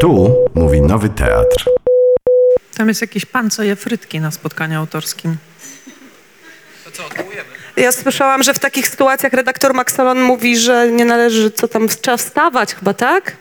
[0.00, 1.64] Tu mówi Nowy Teatr.
[2.76, 5.36] Tam jest jakiś pan, co je frytki na spotkaniu autorskim.
[7.76, 12.16] Ja słyszałam, że w takich sytuacjach redaktor Maxalon mówi, że nie należy, co tam, trzeba
[12.16, 13.36] wstawać chyba, tak?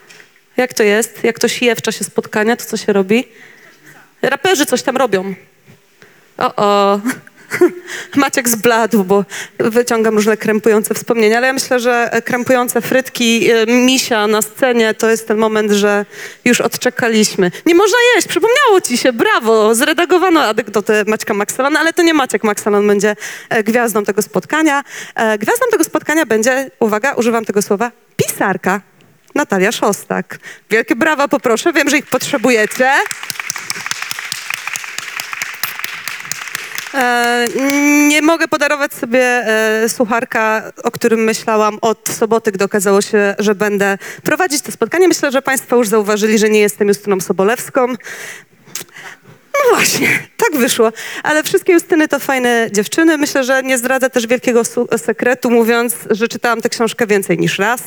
[0.58, 1.23] Jak to jest?
[1.23, 3.28] Jak ktoś je w czasie spotkania, to co się robi?
[4.22, 5.35] Raperzy coś tam robią.
[6.37, 6.99] O, o.
[8.15, 9.26] Maciek zbladł, bo
[9.60, 15.10] wyciągam różne krępujące wspomnienia, ale ja myślę, że krępujące frytki e, misia na scenie to
[15.10, 16.05] jest ten moment, że
[16.45, 17.52] już odczekaliśmy.
[17.66, 22.44] Nie można jeść, przypomniało ci się, brawo, zredagowano anegdotę Maćka Maxalona, ale to nie Maciek
[22.44, 23.16] Maxalon będzie
[23.50, 24.84] e, gwiazdą tego spotkania.
[25.16, 28.81] E, Gwiazdą tego spotkania będzie, uwaga, używam tego słowa, pisarka
[29.36, 30.38] Natalia Szostak.
[30.70, 32.92] Wielkie brawa poproszę, wiem, że ich potrzebujecie.
[36.95, 37.48] E,
[38.08, 43.55] nie mogę podarować sobie e, sucharka, o którym myślałam od soboty, gdy okazało się, że
[43.55, 45.08] będę prowadzić to spotkanie.
[45.08, 47.88] Myślę, że Państwo już zauważyli, że nie jestem Justyną Sobolewską.
[49.64, 50.92] No właśnie, tak wyszło.
[51.23, 53.17] Ale wszystkie Justyny to fajne dziewczyny.
[53.17, 54.61] Myślę, że nie zdradzę też wielkiego
[54.98, 57.81] sekretu, mówiąc, że czytałam tę książkę więcej niż raz,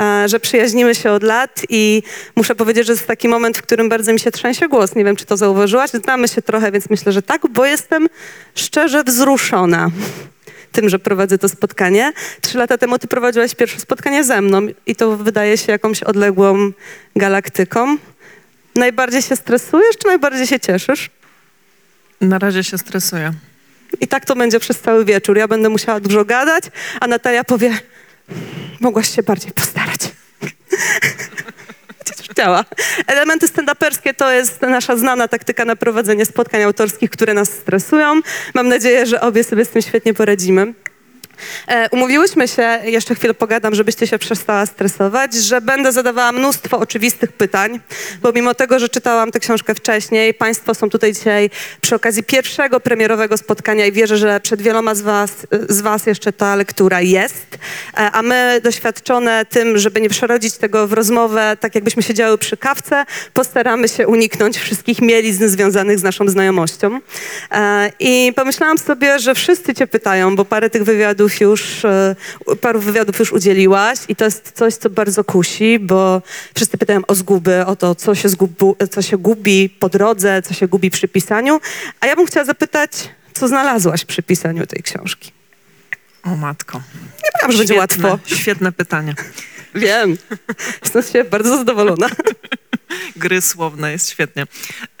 [0.00, 2.02] e, że przyjaźnimy się od lat i
[2.36, 4.94] muszę powiedzieć, że jest taki moment, w którym bardzo mi się trzęsie głos.
[4.94, 5.90] Nie wiem, czy to zauważyłaś.
[5.90, 8.08] Znamy się trochę, więc myślę, że tak, bo jestem
[8.54, 9.90] szczerze wzruszona
[10.72, 12.12] tym, że prowadzę to spotkanie.
[12.40, 16.72] Trzy lata temu ty prowadziłaś pierwsze spotkanie ze mną i to wydaje się jakąś odległą
[17.16, 17.96] galaktyką.
[18.74, 21.10] Najbardziej się stresujesz, czy najbardziej się cieszysz?
[22.20, 23.32] Na razie się stresuję.
[24.00, 25.36] I tak to będzie przez cały wieczór.
[25.36, 26.64] Ja będę musiała dużo gadać,
[27.00, 27.78] a Natalia powie,
[28.80, 30.00] mogłaś się bardziej postarać.
[32.32, 32.64] Chciała.
[33.06, 38.20] Elementy stand-uperskie to jest nasza znana taktyka na prowadzenie spotkań autorskich, które nas stresują.
[38.54, 40.74] Mam nadzieję, że obie sobie z tym świetnie poradzimy.
[41.68, 47.32] E, umówiłyśmy się, jeszcze chwilę pogadam, żebyście się przestała stresować, że będę zadawała mnóstwo oczywistych
[47.32, 47.80] pytań,
[48.22, 52.80] bo mimo tego, że czytałam tę książkę wcześniej, Państwo są tutaj dzisiaj przy okazji pierwszego
[52.80, 55.30] premierowego spotkania i wierzę, że przed wieloma z Was,
[55.68, 57.58] z was jeszcze ta lektura jest,
[57.94, 62.56] e, a my doświadczone tym, żeby nie przerodzić tego w rozmowę, tak jakbyśmy siedziały przy
[62.56, 67.00] kawce, postaramy się uniknąć wszystkich mielizn związanych z naszą znajomością.
[67.50, 72.16] E, I pomyślałam sobie, że wszyscy Cię pytają, bo parę tych wywiadów już, e,
[72.60, 76.22] paru wywiadów już udzieliłaś i to jest coś, co bardzo kusi, bo
[76.54, 80.54] wszyscy pytają o zguby, o to, co się, zgubu, co się gubi po drodze, co
[80.54, 81.60] się gubi przy pisaniu.
[82.00, 82.90] A ja bym chciała zapytać,
[83.32, 85.32] co znalazłaś przy pisaniu tej książki?
[86.22, 86.82] O matko.
[86.98, 88.18] Nie wiem, że będzie łatwo.
[88.26, 89.14] Świetne pytanie.
[89.74, 90.16] Wiem.
[90.82, 92.08] Jestem się bardzo zadowolona.
[93.16, 94.46] Gry słowne jest świetnie.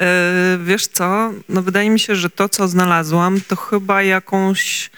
[0.00, 1.32] E, wiesz co?
[1.48, 4.90] No wydaje mi się, że to, co znalazłam, to chyba jakąś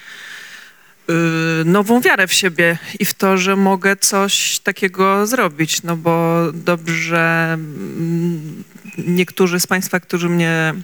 [1.65, 5.83] nową wiarę w siebie i w to, że mogę coś takiego zrobić.
[5.83, 8.65] No bo dobrze mm,
[8.99, 10.75] niektórzy z Państwa, którzy mnie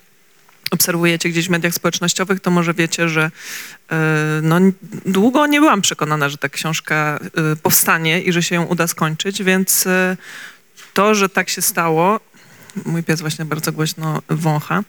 [0.71, 3.31] obserwujecie gdzieś w mediach społecznościowych, to może wiecie, że
[3.91, 3.97] e,
[4.43, 4.57] no,
[5.07, 7.19] długo nie byłam przekonana, że ta książka
[7.53, 9.89] e, powstanie i że się ją uda skończyć, więc
[10.95, 12.21] to, że tak się stało,
[12.85, 14.83] mój pies właśnie bardzo głośno wącha,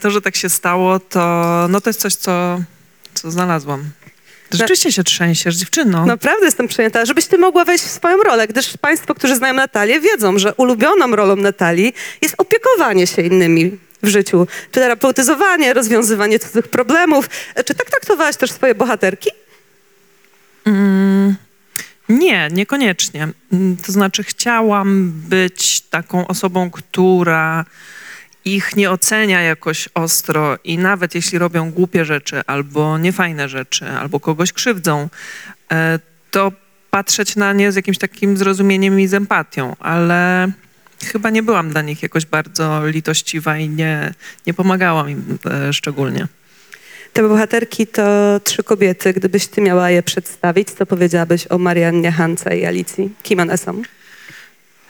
[0.00, 2.62] to, że tak się stało, to, no, to jest coś, co,
[3.14, 3.90] co znalazłam.
[4.50, 6.06] Rzeczywiście się trzęsiesz, dziewczyno.
[6.06, 10.00] Naprawdę jestem przejęta, żebyś ty mogła wejść w swoją rolę, gdyż państwo, którzy znają Natalię,
[10.00, 14.46] wiedzą, że ulubioną rolą Natalii jest opiekowanie się innymi w życiu.
[14.72, 17.30] Czy terapeutyzowanie, rozwiązywanie cudzych problemów.
[17.64, 19.30] Czy tak traktowałaś też swoje bohaterki?
[20.64, 21.36] Mm,
[22.08, 23.28] nie, niekoniecznie.
[23.52, 27.64] Mm, To znaczy, chciałam być taką osobą, która
[28.46, 34.20] ich nie ocenia jakoś ostro i nawet jeśli robią głupie rzeczy albo niefajne rzeczy, albo
[34.20, 35.08] kogoś krzywdzą,
[35.72, 35.98] e,
[36.30, 36.52] to
[36.90, 40.52] patrzeć na nie z jakimś takim zrozumieniem i z empatią, ale
[41.12, 44.14] chyba nie byłam dla nich jakoś bardzo litościwa i nie,
[44.46, 46.26] nie pomagałam im e, szczególnie.
[47.12, 48.02] Te bohaterki to
[48.44, 49.12] trzy kobiety.
[49.12, 53.10] Gdybyś ty miała je przedstawić, co powiedziałabyś o Mariannie, Hance i Alicji?
[53.22, 53.82] Kim one są?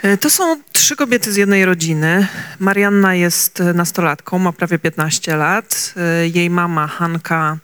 [0.02, 2.26] E, To są trzy kobiety z jednej rodziny.
[2.58, 5.94] Marianna jest e, nastolatką, ma prawie 15 lat.
[5.96, 7.58] E, Jej mama Hanka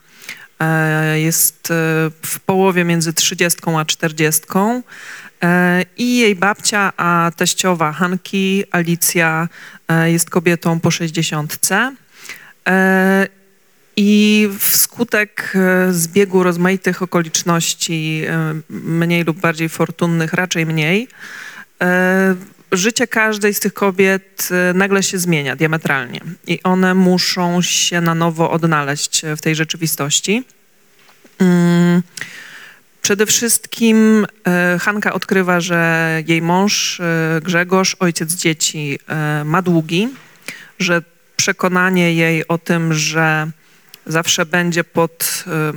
[1.14, 1.68] jest
[2.22, 4.42] w połowie między 30 a 40.
[5.42, 9.48] E, I jej babcia, a teściowa Hanki, Alicja,
[10.04, 11.58] jest kobietą po 60.
[12.68, 13.26] E,
[13.96, 15.52] I wskutek
[15.90, 18.24] zbiegu rozmaitych okoliczności,
[18.68, 21.08] mniej lub bardziej fortunnych, raczej mniej,
[22.72, 28.14] życie każdej z tych kobiet e, nagle się zmienia diametralnie i one muszą się na
[28.14, 30.44] nowo odnaleźć w tej rzeczywistości.
[31.38, 32.02] Mm,
[33.02, 40.08] Przede wszystkim e, Hanka odkrywa, że jej mąż e, Grzegorz, ojciec dzieci, e, ma długi,
[40.78, 41.02] że
[41.36, 43.50] przekonanie jej o tym, że
[44.06, 45.72] zawsze będzie pod e,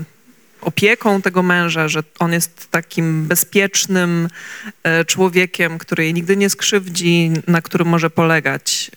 [0.66, 4.28] opieką tego męża, że on jest takim bezpiecznym
[4.84, 8.92] e, człowiekiem, który jej nigdy nie skrzywdzi, na którym może polegać,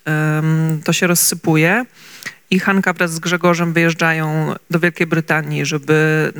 [0.84, 1.84] to się rozsypuje.
[2.50, 6.32] I Hanka wraz z Grzegorzem wyjeżdżają do Wielkiej Brytanii, żeby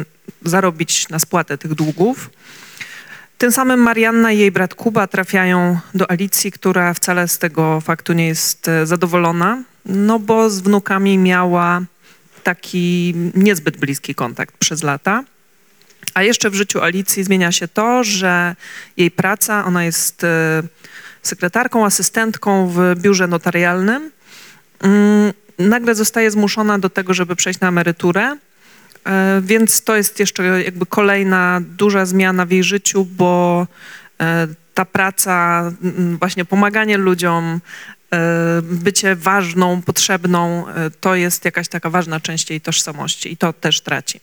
[0.42, 2.30] zarobić na spłatę tych długów.
[3.38, 8.12] Tym samym Marianna i jej brat Kuba trafiają do Alicji, która wcale z tego faktu
[8.12, 11.80] nie jest e, zadowolona, no bo z wnukami miała
[12.48, 15.24] taki niezbyt bliski kontakt przez lata.
[16.14, 18.56] A jeszcze w życiu Alicji zmienia się to, że
[18.96, 20.62] jej praca, ona jest e,
[21.22, 24.10] sekretarką, asystentką w biurze notarialnym,
[24.80, 28.36] mm, nagle zostaje zmuszona do tego, żeby przejść na emeryturę.
[29.04, 33.66] E, Więc to jest jeszcze jakby kolejna duża zmiana w jej życiu, bo
[34.20, 35.62] e, ta praca,
[36.18, 37.60] właśnie pomaganie ludziom,
[38.62, 43.81] bycie ważną, potrzebną, e, to jest jakaś taka ważna część jej tożsamości i to też
[43.81, 44.20] traci.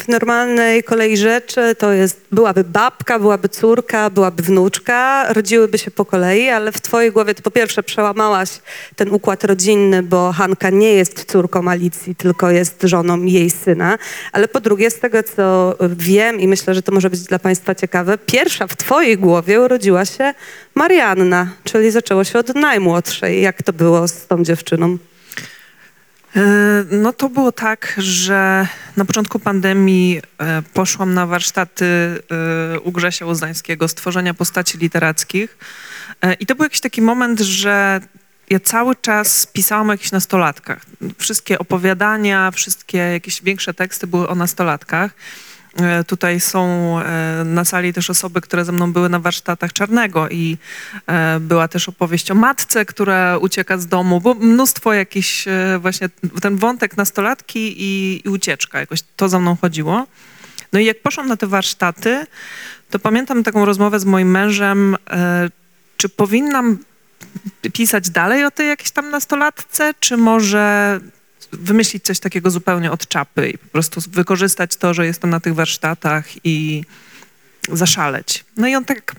[0.00, 6.04] W normalnej kolei rzeczy to jest, byłaby babka, byłaby córka, byłaby wnuczka, rodziłyby się po
[6.04, 8.50] kolei, ale w twojej głowie to po pierwsze przełamałaś
[8.96, 13.98] ten układ rodzinny, bo Hanka nie jest córką Alicji, tylko jest żoną jej syna,
[14.32, 17.74] ale po drugie z tego, co wiem i myślę, że to może być dla państwa
[17.74, 20.34] ciekawe, pierwsza w twojej głowie urodziła się
[20.74, 23.42] Marianna, czyli zaczęło się od najmłodszej.
[23.42, 24.98] Jak to było z tą dziewczyną?
[26.36, 26.40] E,
[26.90, 28.66] No to było tak, że
[28.96, 31.84] na początku pandemii e, poszłam na warsztaty
[32.74, 35.58] e, u Grzesia Łzańskiego stworzenia postaci literackich
[36.40, 38.00] i to był jakiś taki moment, że
[38.50, 40.80] ja cały czas pisałam o jakichś nastolatkach.
[41.18, 45.10] Wszystkie opowiadania, wszystkie jakieś większe teksty były o nastolatkach.
[45.76, 50.28] E, Tutaj są e, na sali też osoby, które ze mną były na warsztatach Czarnego
[50.28, 50.56] i
[51.06, 54.20] e, była też opowieść o matce, która ucieka z domu.
[54.20, 56.08] Było mnóstwo jakichś e, właśnie
[56.42, 60.06] ten wątek nastolatki i, i ucieczka, jakoś to za mną chodziło.
[60.72, 62.26] No i jak poszłam na te warsztaty,
[62.90, 64.96] to pamiętam taką rozmowę z moim mężem,
[65.96, 66.78] czy powinnam
[67.72, 71.00] pisać dalej o tej jakiejś tam nastolatce, czy może
[71.52, 75.54] wymyślić coś takiego zupełnie od czapy i po prostu wykorzystać to, że jestem na tych
[75.54, 76.84] warsztatach i
[77.72, 78.44] zaszaleć.
[78.56, 79.16] No i on tak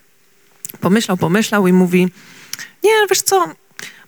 [0.80, 2.08] pomyślał, pomyślał i mówi,
[2.84, 3.56] nie, wiesz co,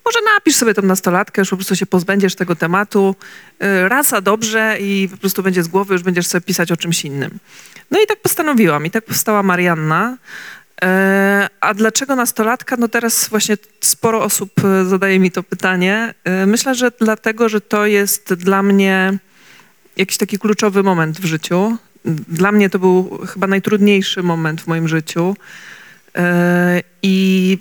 [0.06, 3.16] może napisz sobie tą nastolatkę, już po prostu się pozbędziesz tego tematu,
[3.64, 6.78] y, raz a dobrze i po prostu będzie z głowy, już będziesz sobie pisać o
[6.78, 7.40] czymś innym.
[7.92, 10.18] No i tak postanowiłam i tak powstała Marianna.
[10.84, 12.76] E, A dlaczego nastolatka?
[12.80, 16.14] No teraz właśnie sporo osób e, zadaje mi to pytanie.
[16.24, 19.18] E, Myślę, że dlatego, że to jest dla mnie
[19.98, 21.78] jakiś taki kluczowy moment w życiu.
[22.28, 25.36] Dla mnie to był chyba najtrudniejszy moment w moim życiu.
[27.02, 27.58] I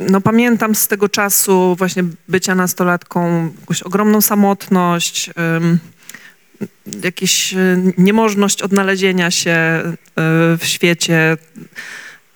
[0.00, 5.60] no, pamiętam z tego czasu właśnie bycia nastolatką jakąś ogromną samotność, e,
[7.98, 9.82] niemożność odnalezienia się
[10.58, 11.36] w świecie.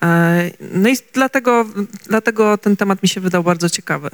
[0.04, 1.66] E, No i dlatego,
[2.06, 4.10] dlatego ten temat mi się wydał bardzo ciekawy.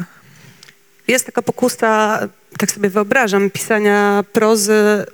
[1.08, 2.20] Jest taka pokusa,
[2.58, 5.06] tak sobie wyobrażam, pisania prozy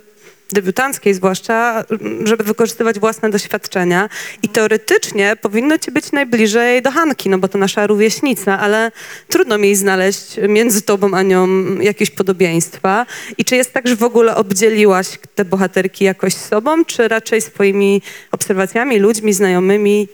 [0.53, 1.83] debiutanckiej zwłaszcza,
[2.23, 4.09] żeby wykorzystywać własne doświadczenia
[4.43, 8.91] i teoretycznie powinno ci być najbliżej do Hanki, no bo to nasza rówieśnica, ale
[9.27, 11.47] trudno mi znaleźć między tobą a nią
[11.81, 13.05] jakieś podobieństwa.
[13.37, 18.01] I czy jest tak, że w ogóle obdzieliłaś te bohaterki jakoś sobą, czy raczej swoimi
[18.31, 20.07] obserwacjami, ludźmi, znajomymi?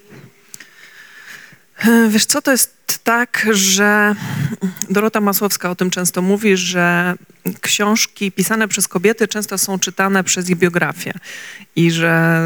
[1.88, 4.16] E, Wiesz co, to jest tak, że
[4.90, 7.16] Dorota Masłowska o tym często mówi, że
[7.62, 11.14] książki pisane przez kobiety często są czytane przez ich biografię
[11.76, 12.40] i że,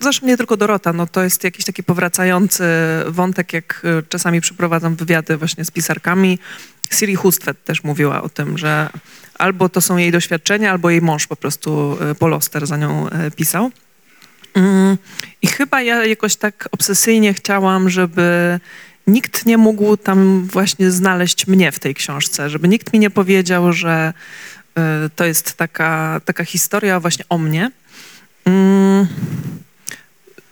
[0.00, 2.64] zresztą nie tylko Dorota, no to jest jakiś taki powracający
[3.06, 6.38] wątek, jak e, czasami przeprowadzam wywiady właśnie z pisarkami.
[6.90, 8.90] Siri Hustvedt też mówiła o tym, że
[9.38, 13.06] albo to są jej doświadczenia, albo jej mąż po prostu, e, Paul Oster, za nią
[13.36, 13.70] pisał.
[14.54, 14.98] Mm,
[15.42, 18.60] I chyba ja jakoś tak obsesyjnie chciałam, żeby
[19.06, 23.72] nikt nie mógł tam właśnie znaleźć mnie w tej książce, żeby nikt mi nie powiedział,
[23.72, 24.12] że
[24.78, 27.70] y, to jest taka, taka historia właśnie o mnie.
[28.44, 29.06] Mm,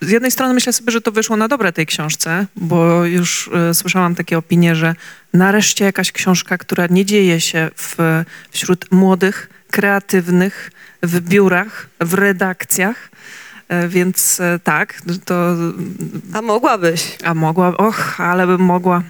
[0.01, 3.75] Z jednej strony myślę sobie, że to wyszło na dobre tej książce, bo już y,
[3.75, 4.95] słyszałam takie opinie, że
[5.35, 7.97] nareszcie jakaś książka, która nie dzieje się w,
[8.51, 10.71] wśród młodych, kreatywnych,
[11.03, 13.11] w biurach, w redakcjach.
[13.71, 15.35] E, Więc e, tak, to.
[16.35, 17.17] A mogłabyś.
[17.25, 17.77] A mogła.
[17.77, 19.03] Och, ale bym mogła.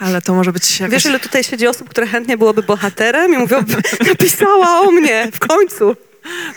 [0.00, 0.92] Ale to może być jakaś...
[0.92, 3.56] Wiesz, ile tutaj siedzi osób, które chętnie byłoby bohaterem i mówią,
[4.08, 5.96] napisała o mnie w końcu.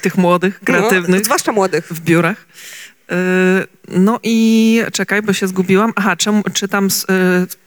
[0.01, 1.86] tych młodych, kreatywnych No, zwłaszcza młodych.
[1.88, 2.46] w biurach.
[3.12, 3.15] Y,
[3.88, 5.93] No i czekaj, bo się zgubiłam.
[5.96, 6.89] Aha, czemu, czy tam y,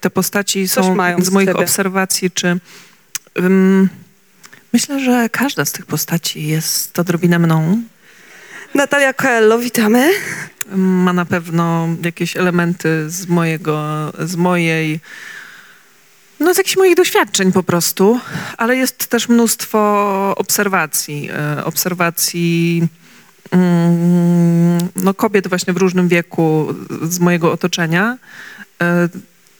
[0.00, 1.60] te postaci są mają z z moich ciebie.
[1.60, 2.56] obserwacji, czy...
[3.38, 3.88] ym,
[4.72, 7.82] myślę, że każda z tych postaci jest odrobinę mną.
[8.74, 10.10] Natalia Coelho, witamy.
[10.76, 15.00] Ma na pewno jakieś elementy z mojego, z mojej,
[16.40, 18.20] no z jakichś moich doświadczeń po prostu,
[18.56, 19.78] ale jest też mnóstwo
[20.36, 22.88] obserwacji, e, obserwacji
[23.50, 28.18] mm, no, kobiet właśnie w różnym wieku z mojego otoczenia.
[28.82, 29.08] E,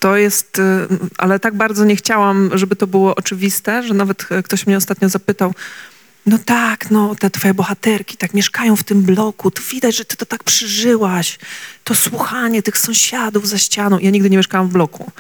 [0.01, 0.87] To jest, e,
[1.19, 5.55] ale tak bardzo nie chciałam, żeby to było oczywiste, że nawet ktoś mnie ostatnio zapytał,
[6.27, 10.17] no tak, no te twoje bohaterki tak mieszkają w tym bloku, to widać, że ty
[10.17, 11.39] to tak przeżyłaś.
[11.85, 13.99] To słuchanie tych sąsiadów za ścianą.
[13.99, 15.13] Ja nigdy nie mieszkałam w bloku.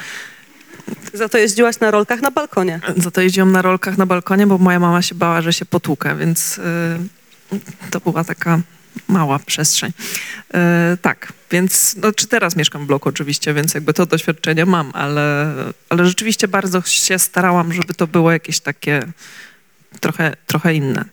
[1.14, 2.80] Za to jeździłaś na rolkach na balkonie.
[2.97, 6.16] Za to jeździłam na rolkach na balkonie, bo moja mama się bała, że się potłukę,
[6.16, 6.62] więc y,
[7.90, 8.61] to była taka
[9.09, 9.92] mała przestrzeń.
[10.54, 14.90] Y, tak, więc no, czy teraz mieszkam w bloku oczywiście, więc jakby to doświadczenie mam,
[14.94, 15.54] ale,
[15.88, 19.02] ale rzeczywiście bardzo się starałam, żeby to było jakieś takie
[20.01, 21.05] trochę, trochę inne.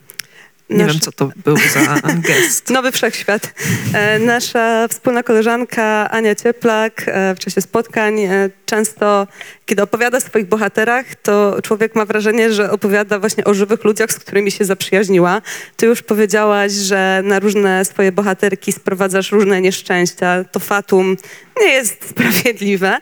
[0.70, 2.70] Nie Nasz- wiem, co to był za gest.
[2.70, 3.54] Nowy wszechświat.
[3.94, 9.28] E, nasza wspólna koleżanka Ania Cieplak e, w czasie spotkań e, często,
[9.66, 14.12] kiedy opowiada o swoich bohaterach, to człowiek ma wrażenie, że opowiada właśnie o żywych ludziach,
[14.12, 15.42] z którymi się zaprzyjaźniła.
[15.78, 20.44] Ty już powiedziałaś, że na różne swoje bohaterki sprowadzasz różne nieszczęścia.
[20.44, 21.18] To fatum
[21.62, 22.98] nie jest sprawiedliwe.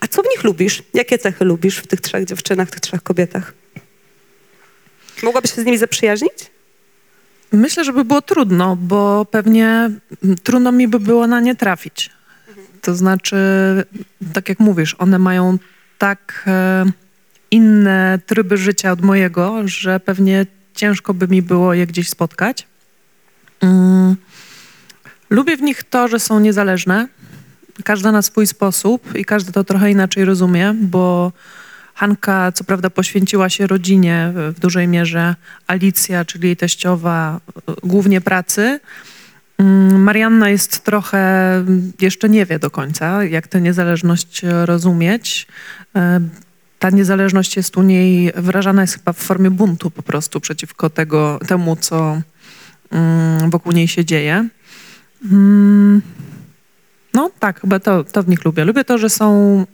[0.00, 0.82] A co w nich lubisz?
[0.94, 3.63] Jakie cechy lubisz w tych trzech dziewczynach, w tych trzech kobietach?
[5.22, 6.50] Mogłabyś się z nimi zaprzyjaźnić?
[7.52, 9.90] Myślę, że by było trudno, bo pewnie
[10.42, 12.10] trudno mi by było na nie trafić.
[12.80, 13.36] To znaczy,
[14.32, 15.58] tak jak mówisz, one mają
[15.98, 16.84] tak e,
[17.50, 22.66] inne tryby życia od mojego, że pewnie ciężko by mi było je gdzieś spotkać.
[23.60, 24.16] Mm.
[25.30, 27.08] Lubię w nich to, że są niezależne.
[27.84, 31.32] Każda na swój sposób i każdy to trochę inaczej rozumie, bo
[31.94, 35.34] Hanka co prawda poświęciła się rodzinie w- dużej mierze,
[35.66, 38.80] Alicja, czyli jej teściowa, y, głównie pracy.
[39.58, 41.64] Mm, Marianna jest trochę,
[42.00, 45.46] jeszcze nie wie do końca, jak tę niezależność rozumieć.
[45.96, 46.20] E,
[46.78, 51.38] Ta niezależność jest u niej wyrażana jest chyba w formie buntu po prostu przeciwko tego,
[51.46, 52.20] temu, co
[52.90, 54.48] mm, wokół niej się dzieje.
[55.32, 56.02] Mm,
[57.14, 58.64] No tak, chyba to, to w nich lubię.
[58.64, 59.66] Lubię to, że są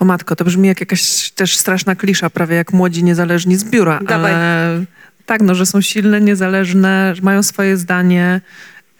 [0.00, 4.00] o matko, to brzmi jak jakaś też straszna klisza, prawie jak młodzi niezależni z biura,
[4.02, 4.32] Dawaj.
[4.34, 4.84] ale
[5.26, 8.40] tak, no, że są silne, niezależne, że mają swoje zdanie,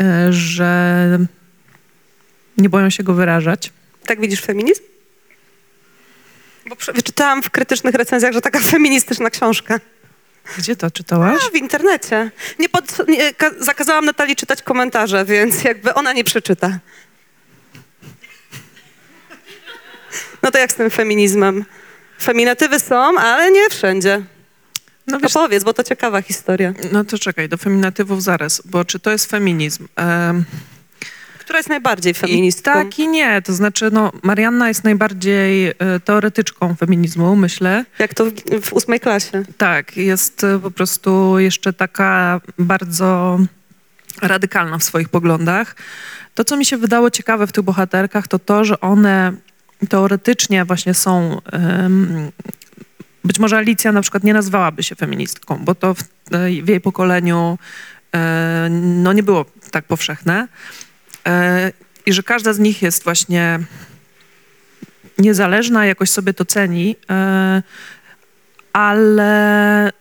[0.00, 1.18] e, że
[2.58, 3.72] nie boją się go wyrażać.
[4.06, 4.82] Tak widzisz feminizm?
[6.68, 9.80] Bo wyczytałam w krytycznych recenzjach, że taka feministyczna książka.
[10.58, 11.42] Gdzie to czytałaś?
[11.46, 12.30] A, w internecie.
[12.58, 16.78] Nie pod, nie, ka- zakazałam Natalii czytać komentarze, więc jakby ona nie przeczyta.
[20.42, 21.64] No to jak z tym feminizmem?
[22.22, 24.22] Feminatywy są, ale nie wszędzie.
[25.06, 26.72] No wiesz, Opowiedz, bo to ciekawa historia.
[26.92, 29.88] no to czekaj, do feminatywów zaraz, bo czy to jest feminizm?
[29.96, 30.44] Em,
[31.38, 32.72] Która jest najbardziej I feministką?
[32.72, 37.84] tak i nie, to znaczy no, Marianna jest najbardziej e, teoretyczką feminizmu, myślę.
[37.98, 38.32] Jak to w,
[38.62, 39.42] w ósmej klasie.
[39.58, 43.38] Tak, jest e, po prostu jeszcze taka bardzo
[44.22, 45.76] radykalna w swoich poglądach.
[46.34, 49.32] To, co mi się wydało ciekawe w tych bohaterkach, to to, że one
[49.88, 51.40] teoretycznie właśnie są.
[53.24, 56.02] być może Alicja na przykład nie nazwałaby się feministką, bo to w,
[56.62, 57.58] w jej pokoleniu
[58.14, 60.48] e, no, nie było tak powszechne.
[61.26, 61.72] E,
[62.06, 63.60] I że każda z nich jest właśnie
[65.18, 66.96] niezależna, jakoś sobie to ceni.
[67.10, 67.62] E,
[68.72, 69.92] ale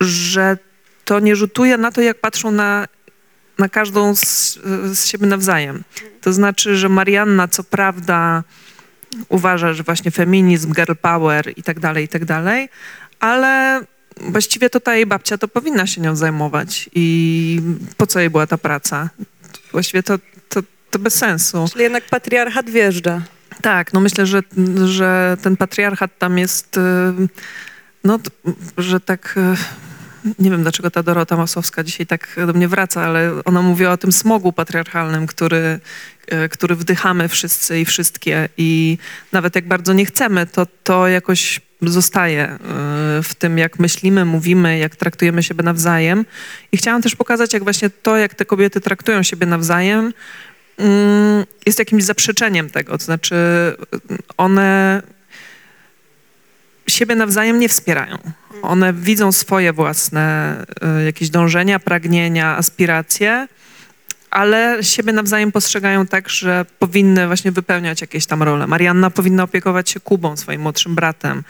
[0.00, 0.58] że
[1.04, 2.86] to nie rzutuje na to, jak patrzą na,
[3.58, 4.58] na każdą z,
[4.92, 5.84] z siebie nawzajem.
[6.20, 8.42] To znaczy, że Marianna co prawda
[9.28, 12.68] uważa, że właśnie feminizm, girl power i tak dalej, i tak dalej,
[13.20, 13.80] ale
[14.20, 17.60] właściwie to ta jej babcia to powinna się nią zajmować i
[17.96, 19.10] po co jej była ta praca?
[19.72, 21.66] Właściwie to, to, to bez sensu.
[21.72, 23.22] Czyli jednak patriarchat wjeżdża.
[23.62, 24.42] Tak, no myślę, że,
[24.84, 26.80] że ten patriarchat tam jest, y,
[28.04, 28.18] no,
[28.78, 29.85] że tak, y,
[30.38, 33.96] nie wiem dlaczego ta Dorota Masłowska dzisiaj tak do mnie wraca, ale ona mówiła o
[33.96, 35.80] tym smogu patriarchalnym, który,
[36.44, 38.98] y, który wdychamy wszyscy i wszystkie i
[39.32, 42.58] nawet jak bardzo nie chcemy, to to jakoś zostaje y,
[43.22, 46.24] w tym, jak myślimy, mówimy, jak traktujemy siebie nawzajem.
[46.72, 50.12] I chciałam też pokazać, jak właśnie to, jak te kobiety traktują siebie nawzajem,
[50.78, 52.98] mm, jest jakimś zaprzeczeniem tego.
[52.98, 53.36] To znaczy,
[54.36, 55.02] one
[56.86, 58.18] siebie nawzajem nie wspierają.
[58.62, 60.56] One widzą swoje własne
[61.00, 63.48] y, jakieś dążenia, pragnienia, aspiracje,
[64.30, 68.66] ale siebie nawzajem postrzegają tak, że powinny właśnie wypełniać jakieś tam role.
[68.66, 71.42] Marianna powinna opiekować się Kubą, swoim młodszym bratem.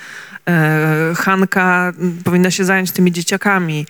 [0.48, 1.92] E, Hanka
[2.24, 3.86] powinna się zająć tymi dzieciakami.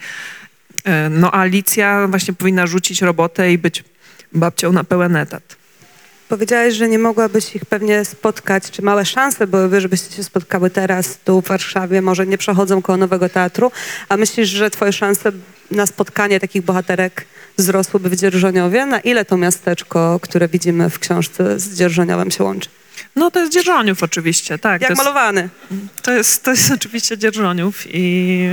[0.85, 3.85] E, No a Alicja właśnie powinna rzucić robotę i być
[4.33, 5.56] babcią na pełen etat.
[6.29, 11.19] Powiedziałeś, że nie mogłabyś ich pewnie spotkać, czy małe szanse byłyby, żebyście się spotkały teraz
[11.25, 13.73] tu w Warszawie, może nie przechodzą koło Nowego Teatru,
[14.09, 15.33] a myślisz, że twoje szanse
[15.71, 17.25] na spotkanie takich bohaterek
[17.57, 18.87] wzrosłyby w Dzierżoniowie?
[18.87, 22.69] Na ile to miasteczko, które widzimy w książce z Dzierżoniowem się łączy?
[23.17, 24.81] No to jest Dzierżoniów oczywiście, tak.
[24.83, 25.49] Jak to, jest, malowany.
[26.03, 28.49] to, jest, to jest oczywiście Dzierżoniów i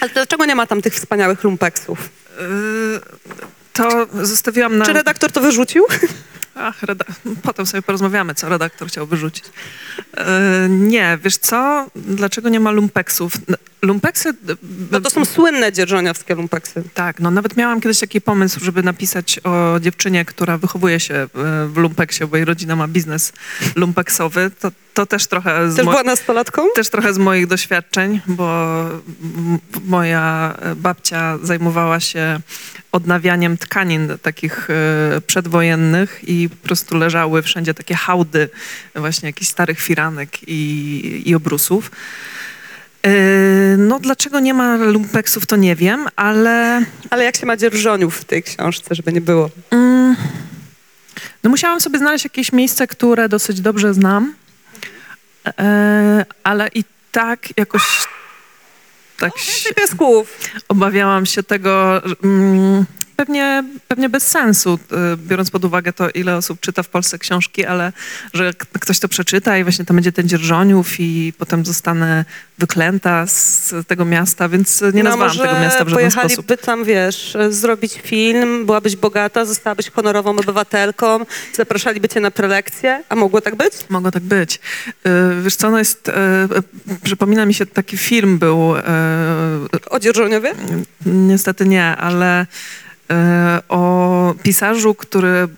[0.00, 1.98] Ale dlaczego nie ma tam tych wspaniałych lumpeksów?
[2.40, 4.84] y, to zostawiłam na...
[4.84, 5.84] Czy redaktor to wyrzucił?
[6.54, 7.04] Ach, reda...
[7.42, 9.44] potem sobie porozmawiamy, co redaktor chciał wyrzucić.
[10.16, 11.86] E, nie, wiesz co?
[11.96, 13.32] Dlaczego nie ma lumpeksów?
[13.82, 14.34] Lumpeksy...
[14.90, 16.82] No to są słynne dzierżoniowskie lumpeksy.
[16.94, 21.28] Tak, no nawet miałam kiedyś taki pomysł, żeby napisać o dziewczynie, która wychowuje się e,
[21.66, 23.32] w lumpeksie, bo jej rodzina ma biznes
[23.76, 24.50] lumpeksowy.
[24.60, 25.70] To, to też trochę...
[25.70, 26.62] Z Też była nastolatką?
[26.74, 28.84] też trochę z moich doświadczeń, bo
[29.84, 32.40] moja babcia zajmowała się
[32.92, 38.48] odnawianiem tkanin takich e, przedwojennych i po prostu leżały wszędzie takie hałdy
[38.94, 41.90] właśnie jakichś starych firanek i, i obrusów.
[43.06, 43.10] E,
[43.76, 48.24] No dlaczego nie ma lumpeksów, to nie wiem, ale Ale jak się ma dzierżoniów w
[48.24, 49.50] tej książce, żeby nie było?
[49.70, 50.16] mm,
[51.44, 54.34] no musiałam sobie znaleźć jakieś miejsce, które dosyć dobrze znam,
[55.58, 57.82] e, ale i tak jakoś
[59.18, 60.38] tak się- Więcej piesków.
[60.68, 62.84] obawiałam się tego, mm,
[63.20, 64.78] pewnie, pewnie bez sensu,
[65.14, 67.92] y, biorąc pod uwagę to, ile osób czyta w Polsce książki, ale
[68.34, 72.24] że ktoś to przeczyta i właśnie tam będzie ten dzierżoniów i potem zostanę
[72.58, 76.60] wyklęta z tego miasta, więc nie no nazwałam tego miasta w żaden pojechaliby sposób.
[76.60, 83.40] tam, wiesz, zrobić film, byłabyś bogata, zostałabyś honorową obywatelką, zapraszaliby cię na prelekcje, a mogło
[83.40, 83.72] tak być?
[83.88, 84.60] Mogło tak być.
[85.06, 86.12] Y, Wiesz co, no jest, y,
[87.02, 88.74] przypomina mi się, taki film był,
[89.90, 90.54] O dzierżoniowie?
[91.06, 92.46] Niestety nie, ale
[93.68, 95.48] o pisarzu, który.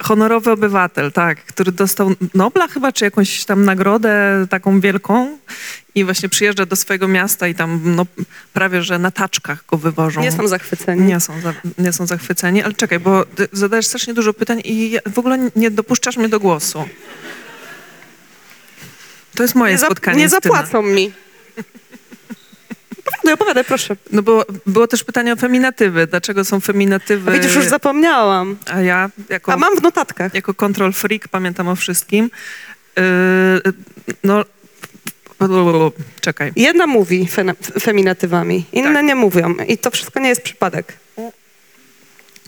[0.00, 5.38] Honorowy obywatel, tak, który dostał Nobla chyba, czy jakąś tam nagrodę taką wielką
[5.94, 8.06] i właśnie przyjeżdża do swojego miasta i tam no,
[8.52, 10.20] prawie, że na taczkach go wywożą.
[10.20, 11.02] Nie są zachwyceni.
[11.02, 15.18] Nie są, za, nie są zachwyceni, ale czekaj, bo zadajesz strasznie dużo pytań i w
[15.18, 16.84] ogóle nie dopuszczasz mnie do głosu.
[19.34, 21.12] To jest moje Nie, spotkanie nie zapłacą mi.
[23.08, 23.96] Opowiadaj, opowiadaj, proszę.
[24.12, 26.06] No bo było też pytanie o feminatywy.
[26.06, 27.30] Dlaczego są feminatywy?
[27.30, 28.56] A widzisz, już zapomniałam.
[28.66, 30.34] A ja jako, A mam w notatkach.
[30.34, 32.30] jako control freak pamiętam o wszystkim.
[32.96, 33.02] Yy,
[34.24, 34.44] no,
[36.20, 36.52] czekaj.
[36.56, 39.04] Jedna mówi fena- feminatywami, inne Tak.
[39.04, 39.54] nie mówią.
[39.68, 40.92] I to wszystko nie jest przypadek.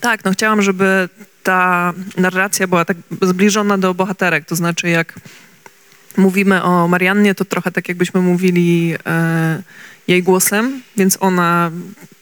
[0.01, 1.09] Tak, no chciałam, żeby
[1.43, 4.45] ta narracja była tak zbliżona do bohaterek.
[4.45, 5.15] To znaczy, jak
[6.17, 9.63] mówimy o Mariannie, to trochę tak jakbyśmy mówili e,
[10.11, 11.71] jej głosem, więc ona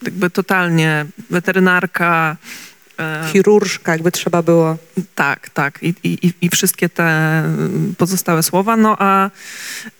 [0.02, 2.36] jakby totalnie weterynarka,
[2.98, 4.76] e, Chirurżka, jakby trzeba było.
[5.14, 5.78] Tak, tak.
[5.82, 7.42] I, i, i wszystkie te
[7.98, 8.76] pozostałe słowa.
[8.76, 9.30] No a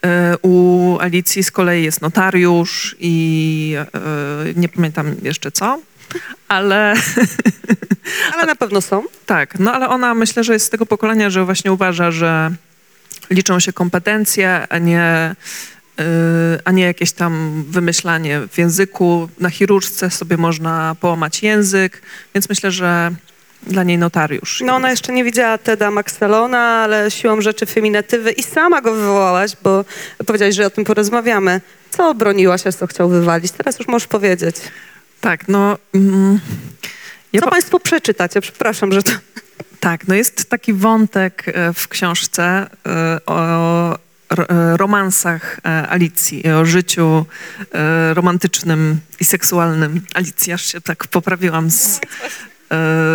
[0.04, 3.90] e, u Alicji z kolei jest notariusz i e,
[4.56, 5.80] nie pamiętam jeszcze co,
[6.48, 6.94] ale
[8.34, 9.02] Ale na pewno są.
[9.26, 12.50] tak, no ale ona myślę, że jest z tego pokolenia, że właśnie uważa, że
[13.30, 15.36] liczą się kompetencje, a nie,
[16.64, 19.28] a nie jakieś tam wymyślanie w języku.
[19.40, 22.02] Na chirurżce sobie można połamać język,
[22.34, 23.10] więc myślę, że
[23.62, 24.62] dla niej notariusz.
[24.66, 29.52] No ona jeszcze nie widziała Teda Maxelona, ale siłą rzeczy feminatywy i sama go wywołałaś,
[29.62, 29.84] bo
[30.26, 31.60] powiedziałaś, że o tym porozmawiamy.
[31.90, 33.52] Co obroniłaś, a co chciał wywalić?
[33.52, 34.56] Teraz już możesz powiedzieć.
[35.20, 35.78] Tak, no...
[35.94, 36.40] Mm,
[37.32, 38.40] ja Co po- państwo przeczytacie?
[38.40, 39.12] Przepraszam, że to...
[39.80, 42.42] Tak, no jest taki wątek e, w książce
[42.86, 43.98] e, o
[44.76, 47.26] romansach e, Alicji, i o życiu
[47.72, 50.52] e, romantycznym i seksualnym Alicji.
[50.52, 52.00] Aż się tak poprawiłam z, e,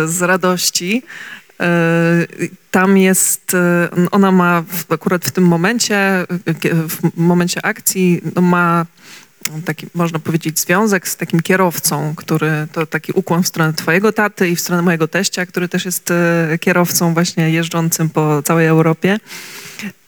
[0.06, 1.02] z radości.
[1.60, 2.26] E,
[2.70, 6.26] Tam jest, e, ona ma akurat w tym momencie, e,
[6.88, 8.86] w momencie akcji, no ma
[9.64, 14.48] taki, można powiedzieć, związek z takim kierowcą, który to taki ukłon w stronę twojego taty
[14.48, 19.18] i w stronę mojego teścia, który też jest e, kierowcą właśnie jeżdżącym po całej Europie.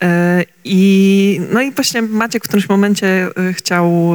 [0.02, 4.12] E, I, no i właśnie Maciek w którymś momencie e, chciał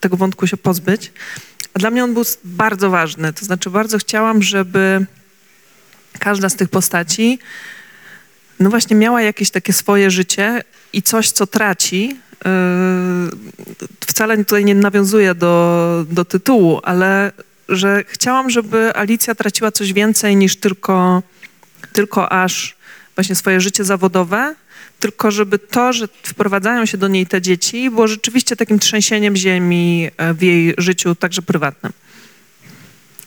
[0.00, 1.12] tego wątku się pozbyć,
[1.74, 3.32] a dla mnie on był bardzo ważny.
[3.32, 5.06] To znaczy bardzo chciałam, żeby
[6.18, 7.38] każda z tych postaci
[8.60, 12.16] no właśnie miała jakieś takie swoje życie i coś, co traci.
[12.44, 12.50] Yy,
[14.00, 17.32] wcale tutaj nie nawiązuję do, do tytułu, ale
[17.68, 21.22] że chciałam, żeby Alicja traciła coś więcej niż tylko,
[21.92, 22.76] tylko aż
[23.14, 24.54] właśnie swoje życie zawodowe,
[25.00, 30.10] tylko żeby to, że wprowadzają się do niej te dzieci, było rzeczywiście takim trzęsieniem ziemi
[30.16, 31.92] e, w jej życiu, także prywatnym.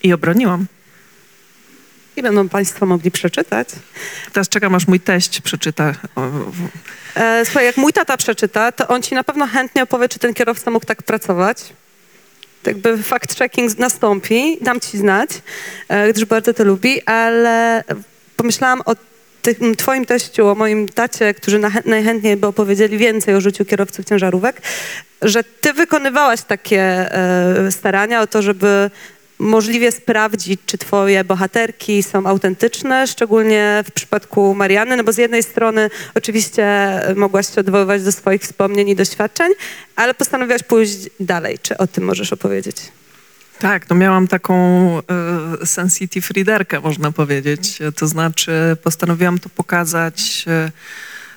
[0.04, 0.65] I obroniłam.
[2.15, 3.67] I będą Państwo mogli przeczytać.
[4.34, 5.93] Teraz czekam, aż mój teść przeczyta.
[7.15, 10.34] E, słuchaj, jak mój tata przeczyta, to on ci na pewno chętnie opowie, czy ten
[10.34, 11.58] kierowca mógł tak pracować.
[12.65, 15.30] Jakby fact-checking nastąpi, dam ci znać,
[15.88, 17.84] e, gdyż bardzo to lubi, ale
[18.38, 18.95] pomyślałam o
[19.41, 24.06] tym twoim teściu, o moim tacie, którzy na, najchętniej by opowiedzieli więcej o życiu kierowców
[24.06, 24.62] ciężarówek,
[25.21, 28.89] że ty wykonywałaś takie e, starania o to, żeby
[29.43, 35.43] możliwie sprawdzić, czy twoje bohaterki są autentyczne, szczególnie w przypadku Mariany, no bo z jednej
[35.43, 36.65] strony oczywiście
[37.15, 39.51] mogłaś się odwoływać do swoich wspomnień i doświadczeń,
[39.95, 41.60] ale postanowiłaś pójść dalej.
[41.62, 42.75] Czy o tym możesz opowiedzieć?
[43.60, 44.56] Tak, no miałam taką
[45.62, 47.79] e, sensitive readerkę, można powiedzieć.
[47.95, 50.71] To znaczy postanowiłam to pokazać e,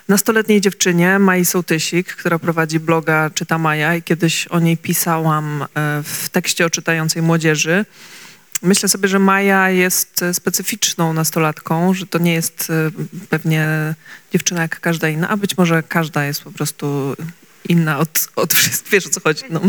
[0.07, 5.67] nastoletniej dziewczynie, Mai Sołtysik, która prowadzi bloga Czyta Maja i kiedyś o niej pisałam e,
[6.03, 7.85] w tekście o czytającej młodzieży.
[8.61, 12.91] Myślę sobie, że Maja jest e, specyficzną nastolatką, że to nie jest e,
[13.29, 13.67] pewnie
[14.31, 17.15] dziewczyna jak każda inna, a być może każda jest po prostu
[17.69, 19.43] inna od, od wszystkich, wiesz o co chodzi.
[19.49, 19.61] No.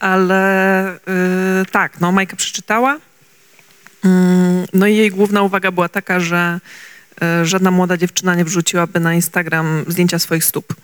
[0.00, 2.98] Ale y, tak, no Majka przeczytała.
[4.04, 6.60] Mm, no i jej główna uwaga była taka, że
[7.42, 10.74] żadna młoda dziewczyna nie wrzuciłaby na Instagram zdjęcia swoich stóp.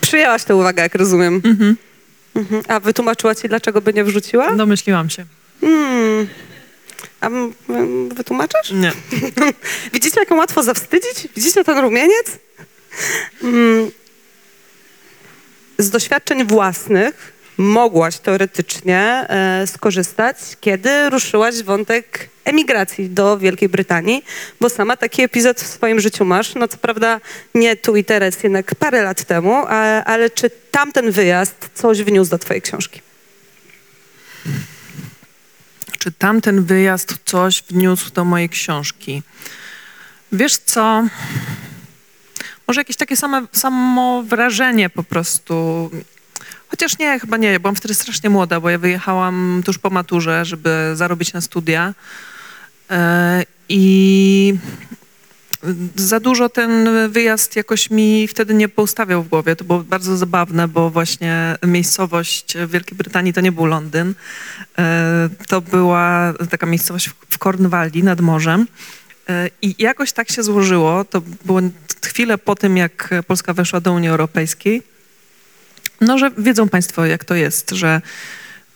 [0.00, 1.34] Przyjęłaś tę uwagę, jak rozumiem.
[1.44, 1.76] Mhm.
[2.34, 2.62] Mhm.
[2.68, 4.52] A wytłumaczyła ci, dlaczego by nie wrzuciła?
[4.52, 5.24] Domyśliłam się.
[5.60, 6.28] Hmm.
[7.20, 7.30] A
[8.14, 8.70] wytłumaczysz?
[8.70, 8.92] Nie.
[9.94, 11.28] Widzicie, jak ją łatwo zawstydzić?
[11.36, 12.38] Widzicie ten rumieniec?
[13.42, 13.90] Mm.
[15.78, 24.24] Z doświadczeń własnych mogłaś teoretycznie e, skorzystać, kiedy ruszyłaś wątek emigracji do Wielkiej Brytanii,
[24.60, 26.54] bo sama taki epizod w swoim życiu masz.
[26.54, 27.20] No co prawda
[27.54, 29.66] nie tu i teraz, jednak parę lat temu,
[30.04, 33.00] ale czy tamten wyjazd coś wniósł do twojej książki?
[35.98, 39.22] Czy tamten wyjazd coś wniósł do mojej książki?
[40.32, 41.04] Wiesz co?
[42.66, 45.90] Może jakieś takie same, samo wrażenie po prostu.
[46.68, 47.60] Chociaż nie, chyba nie.
[47.60, 51.94] Byłam wtedy strasznie młoda, bo ja wyjechałam tuż po maturze, żeby zarobić na studia.
[52.90, 54.54] E, I
[55.96, 59.56] za dużo ten wyjazd jakoś mi wtedy nie poustawiał w głowie.
[59.56, 64.14] To było bardzo zabawne, bo właśnie miejscowość w Wielkiej Brytanii to nie był Londyn.
[64.78, 68.66] E, To była taka miejscowość w- Cornwalli nad morzem.
[69.28, 71.60] E, I jakoś tak się złożyło, to było
[72.04, 74.82] chwilę po tym, jak Polska weszła do Unii Europejskiej,
[76.00, 78.00] no, że wiedzą Państwo, jak to jest, że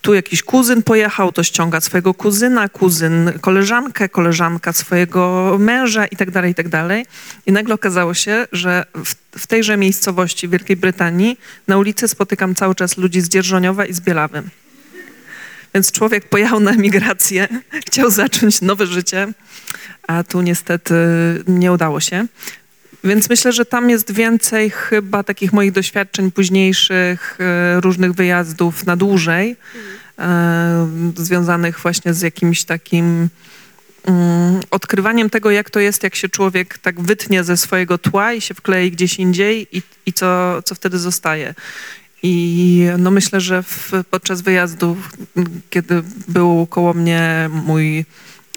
[0.02, 6.30] tu jakiś kuzyn pojechał, to ściąga swojego kuzyna, kuzyn koleżankę, koleżanka swojego męża i tak
[6.30, 7.06] dalej, i tak dalej.
[7.46, 12.54] I nagle okazało się, że w, w tejże miejscowości w Wielkiej Brytanii na ulicy spotykam
[12.54, 14.42] cały czas ludzi z Dzierżoniowa i z Bielawy.
[15.74, 17.48] Więc człowiek pojechał na emigrację,
[17.86, 19.32] chciał zacząć nowe życie,
[20.08, 20.94] a tu niestety
[21.46, 22.26] nie udało się.
[23.04, 28.96] Więc myślę, że tam jest więcej chyba takich moich doświadczeń późniejszych, e, różnych wyjazdów na
[28.96, 29.56] dłużej,
[30.18, 33.28] e, związanych właśnie z jakimś takim
[34.04, 38.40] mm, odkrywaniem tego, jak to jest, jak się człowiek tak wytnie ze swojego tła i
[38.40, 41.54] się wklei gdzieś indziej i, i co, co wtedy zostaje.
[42.22, 44.96] I no myślę, że w, podczas wyjazdu,
[45.70, 48.04] kiedy był koło mnie mój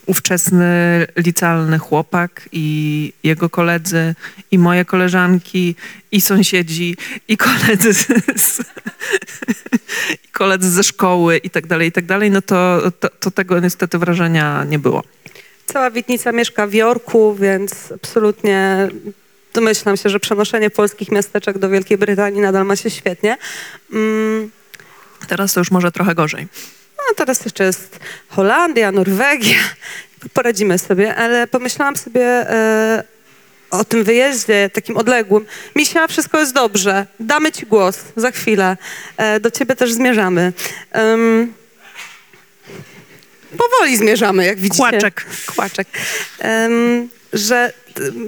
[0.05, 4.15] ówczesny licealny chłopak i jego koledzy,
[4.51, 5.75] i moje koleżanki,
[6.11, 8.59] i sąsiedzi, i koledzy z, z,
[10.25, 13.59] i koledzy ze szkoły i tak dalej, i tak dalej, no to, to, to tego
[13.59, 15.03] niestety wrażenia nie było.
[15.65, 18.87] Cała Witnica mieszka w Jorku, więc absolutnie
[19.53, 23.37] domyślam się, że przenoszenie polskich miasteczek do Wielkiej Brytanii nadal ma się świetnie.
[23.93, 24.51] Mm,
[25.27, 26.47] Teraz to już może trochę gorzej.
[27.09, 29.57] No teraz jeszcze jest Holandia, Norwegia.
[30.33, 33.03] Poradzimy sobie, ale pomyślałam sobie e,
[33.71, 35.45] o tym wyjeździe takim odległym.
[35.75, 37.05] Misia, wszystko jest dobrze.
[37.19, 38.77] Damy ci głos za chwilę.
[39.17, 40.53] E, do ciebie też zmierzamy.
[40.91, 41.53] Em,
[43.57, 44.89] powoli zmierzamy, jak widzicie.
[44.89, 45.25] Kłaczek.
[45.55, 45.87] Kłaczek.
[46.39, 47.73] Em, że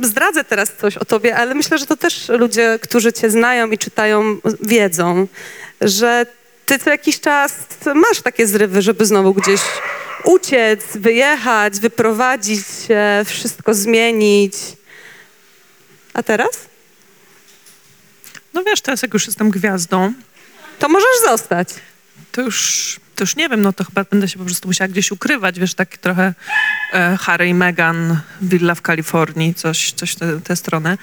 [0.02, 3.78] zdradzę teraz coś o tobie, ale myślę, że to też ludzie, którzy cię znają i
[3.78, 5.28] czytają, wiedzą,
[5.82, 6.26] że
[6.68, 7.54] ty co jakiś czas
[7.96, 9.62] masz takie zrywy, żeby znowu gdzieś
[10.24, 14.54] uciec, wyjechać, wyprowadzić się, wszystko zmienić.
[16.14, 16.50] A teraz?
[18.54, 20.14] No wiesz, teraz jak już jestem gwiazdą,
[20.80, 21.70] To możesz zostać.
[22.32, 25.12] to już, to już nie wiem, no to chyba będę się po prostu musiała gdzieś
[25.12, 26.34] ukrywać, wiesz, tak trochę
[26.94, 30.98] e, Harry i Meghan, willa w Kalifornii, coś, coś tę tę stronę.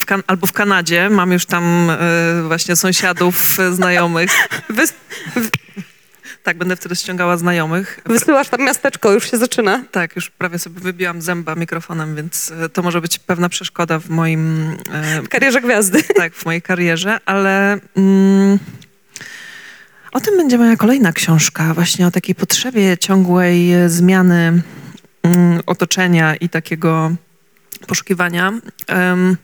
[0.00, 1.96] W kan- albo w Kanadzie, mam już tam e,
[2.46, 4.30] właśnie sąsiadów, e, znajomych.
[4.76, 4.92] Wys-
[6.42, 8.00] Tak, będę wtedy ściągała znajomych.
[8.06, 9.84] wysyłasz tam miasteczko, już się zaczyna.
[9.90, 14.08] Tak, już prawie sobie wybiłam zęba mikrofonem, więc e, to może być pewna przeszkoda w
[14.08, 14.76] moim,
[15.24, 16.02] W karierze gwiazdy.
[16.16, 18.58] tak, w mojej karierze, ale mm,
[20.12, 24.62] o tym będzie moja kolejna książka, właśnie o takiej potrzebie ciągłej e, zmiany
[25.22, 27.12] mm, otoczenia i takiego
[27.86, 28.52] poszukiwania.
[28.86, 29.36] Em,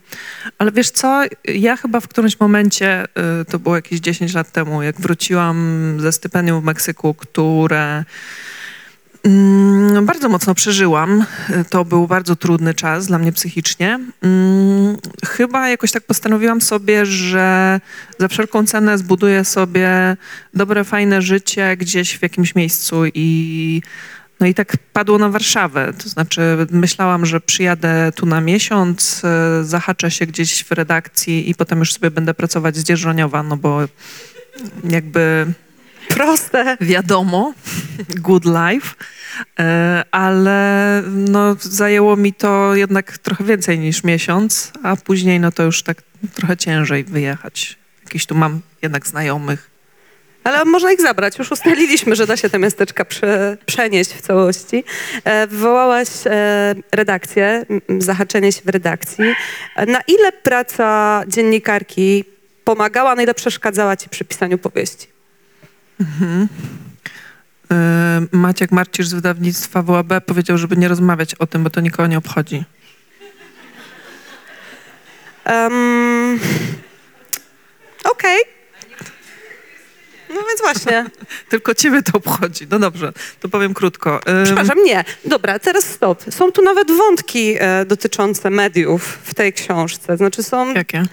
[0.59, 3.05] ale wiesz co, ja chyba w którymś momencie,
[3.41, 8.05] y, to było jakieś 10 lat temu, jak wróciłam ze stypendium w Meksyku, które
[9.25, 11.25] Mm, Bardzo mocno przeżyłam.
[11.71, 13.99] To był bardzo trudny czas dla mnie psychicznie.
[14.23, 17.81] Mm, Chyba jakoś tak postanowiłam sobie, że
[18.19, 20.17] za wszelką cenę zbuduję sobie
[20.55, 23.83] dobre, fajne życie gdzieś w jakimś miejscu i
[24.41, 25.93] no i tak padło na Warszawę.
[26.03, 31.55] To znaczy myślałam, że przyjadę tu na miesiąc, e, zahaczę się gdzieś w redakcji i
[31.55, 33.81] potem już sobie będę pracować z Dzierżoniowa, no bo
[34.85, 35.47] jakby
[36.09, 36.77] Proste.
[36.81, 37.55] wiadomo,
[38.17, 38.95] good life,
[39.59, 45.63] e, ale no, zajęło mi to jednak trochę więcej niż miesiąc, a później no to
[45.63, 46.03] już tak
[46.35, 47.79] trochę ciężej wyjechać.
[48.05, 49.71] Jakiś tu mam jednak znajomych.
[50.45, 51.39] Ale można ich zabrać.
[51.39, 54.85] Już ustaliliśmy, że da się te miasteczka prze, przenieść w całości.
[55.25, 57.67] E, wywołałaś e, redakcję,
[57.99, 59.25] zahaczenie się w redakcji.
[59.77, 62.25] E, Na ile praca dziennikarki
[62.65, 65.07] pomagała, na ile przeszkadzała ci przy pisaniu powieści?
[67.73, 72.07] E, Maciek Marcisz z wydawnictwa WAB powiedział, żeby nie rozmawiać o tym, bo to nikogo
[72.07, 72.65] nie obchodzi.
[75.47, 76.41] Um,
[78.05, 78.60] Okej.
[80.35, 81.05] No więc właśnie.
[81.51, 82.67] Tylko ciebie to obchodzi.
[82.71, 84.21] No dobrze, to powiem krótko.
[84.45, 85.05] Przepraszam, nie.
[85.25, 86.25] Dobra, teraz stop.
[86.31, 90.17] Są tu nawet wątki e, dotyczące mediów w tej książce.
[90.17, 91.05] Znaczy są, Jakie?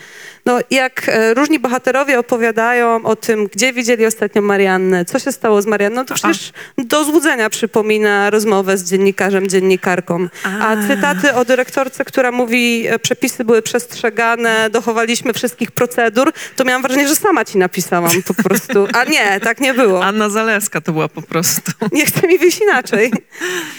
[0.47, 5.61] No jak e, różni bohaterowie opowiadają o tym, gdzie widzieli ostatnio Mariannę, co się stało
[5.61, 6.29] z Marianną, to Aha.
[6.29, 10.27] przecież do złudzenia przypomina rozmowę z dziennikarzem, dziennikarką.
[10.43, 10.87] A A.
[10.87, 17.07] cytaty o dyrektorce, która mówi, e, przepisy były przestrzegane, dochowaliśmy wszystkich procedur, to miałam wrażenie,
[17.07, 18.87] że sama ci napisałam po prostu.
[18.93, 20.05] A nie, tak nie było.
[20.05, 21.71] Anna Zaleska to była po prostu.
[21.91, 23.11] Nie chce mi wyjść inaczej.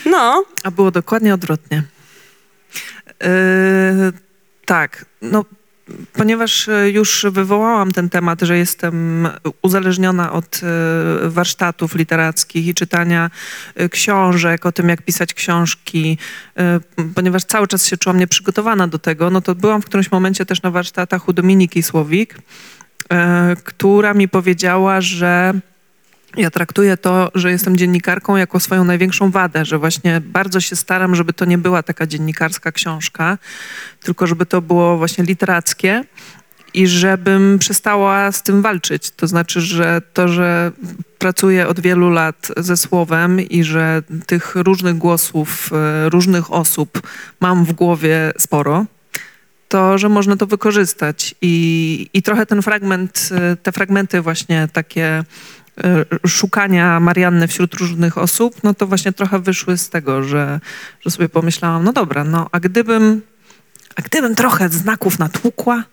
[0.07, 1.83] No, A było dokładnie odwrotnie.
[3.21, 3.29] Yy,
[4.65, 5.45] tak, no
[6.13, 9.29] ponieważ e, już wywołałam ten temat, że jestem
[9.63, 13.31] uzależniona od e, warsztatów literackich i czytania
[13.75, 16.19] e, książek, o tym jak pisać książki,
[17.15, 20.63] ponieważ cały czas się czułam nieprzygotowana do tego, no to byłam w którymś momencie też
[20.63, 22.39] na warsztatach u Dominiki Słowik,
[23.65, 25.55] która mi powiedziała, że
[26.37, 31.15] ja traktuję to, że jestem dziennikarką jako swoją największą wadę, że właśnie bardzo się staram,
[31.15, 33.39] żeby to nie była taka dziennikarska książka,
[34.01, 36.05] tylko żeby to było właśnie literackie
[36.75, 39.11] i żebym przestała z tym walczyć.
[39.11, 40.73] To znaczy, że to, że
[41.19, 47.03] pracuję od wielu lat ze słowem i że tych różnych głosów, e, różnych osób
[47.41, 48.87] mam w głowie sporo,
[49.69, 51.35] to, że można to wykorzystać.
[51.43, 55.25] I, i trochę ten fragment, e, te fragmenty właśnie takie
[56.27, 60.61] szukania Marianny wśród różnych osób, no to właśnie trochę wyszły z tego, że,
[61.01, 63.23] że sobie pomyślałam, no dobra, no a gdybym,
[63.97, 65.85] a gdybym trochę znaków natłukła,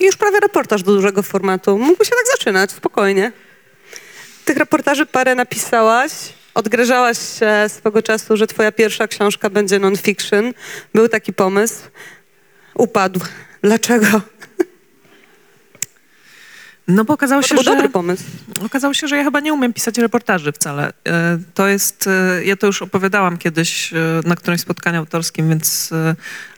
[0.00, 1.78] I już prawie reportaż do dużego formatu.
[1.78, 3.32] Mógłby się tak zaczynać, spokojnie.
[4.44, 6.12] Tych reportaży parę napisałaś.
[6.54, 10.52] Odgrażałaś się swego czasu, że twoja pierwsza książka będzie non-fiction.
[10.94, 11.80] Był taki pomysł.
[12.74, 13.20] Upadł.
[13.62, 14.20] Dlaczego?
[16.90, 17.70] No bo okazało to się, był że...
[17.70, 18.24] dobry pomysł.
[18.66, 20.92] Okazało się, że ja chyba nie umiem pisać reportaży wcale.
[21.08, 25.90] E, To jest, e, ja to już opowiadałam kiedyś e, na którymś spotkaniu autorskim, więc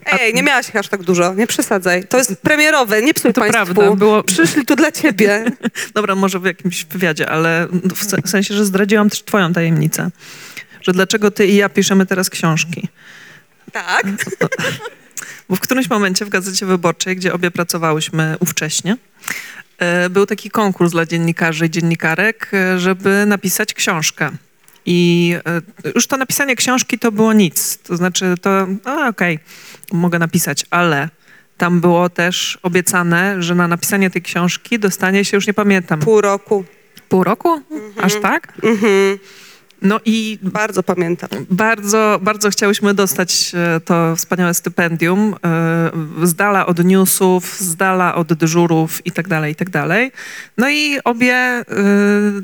[0.07, 1.35] Ej, nie miałaś ich aż tak dużo.
[1.35, 2.05] Nie przesadzaj.
[2.07, 3.03] To jest premierowe.
[3.03, 3.64] Nie psuj To państwu.
[3.75, 5.45] prawda, było- Przyszli tu dla ciebie.
[5.95, 10.11] dobra, może w jakimś wywiadzie, ale w se- w sensie, że zdradziłam też twoją tajemnicę.
[10.81, 12.88] Że dlaczego ty i ja piszemy teraz książki.
[13.73, 14.03] tak.
[15.49, 18.97] Bo w którymś momencie w Gazecie Wyborczej, gdzie obie pracowałyśmy ówcześnie,
[20.11, 24.31] był taki konkurs dla dziennikarzy i dziennikarek, e, żeby napisać książkę.
[24.87, 25.35] I
[25.85, 27.79] e, już to napisanie książki to było nic.
[27.79, 28.66] To znaczy to,
[29.09, 29.38] okej,
[29.92, 31.09] mogę napisać, ale
[31.59, 36.21] tam było też obiecane, że na napisanie tej książki dostanie się, już nie pamiętam, Pół
[36.21, 36.64] roku.
[37.09, 37.62] pół roku?
[38.03, 38.53] Aż tak?
[38.62, 39.18] Mhm.
[39.83, 41.29] No i Bardzo pamiętam.
[41.51, 48.14] bardzo, bardzo chciałyśmy dostać e, to wspaniałe stypendium e, z dala od newsów, z dala
[48.14, 50.12] od dyżurów i tak dalej, i tak dalej.
[50.59, 51.64] No i obie e,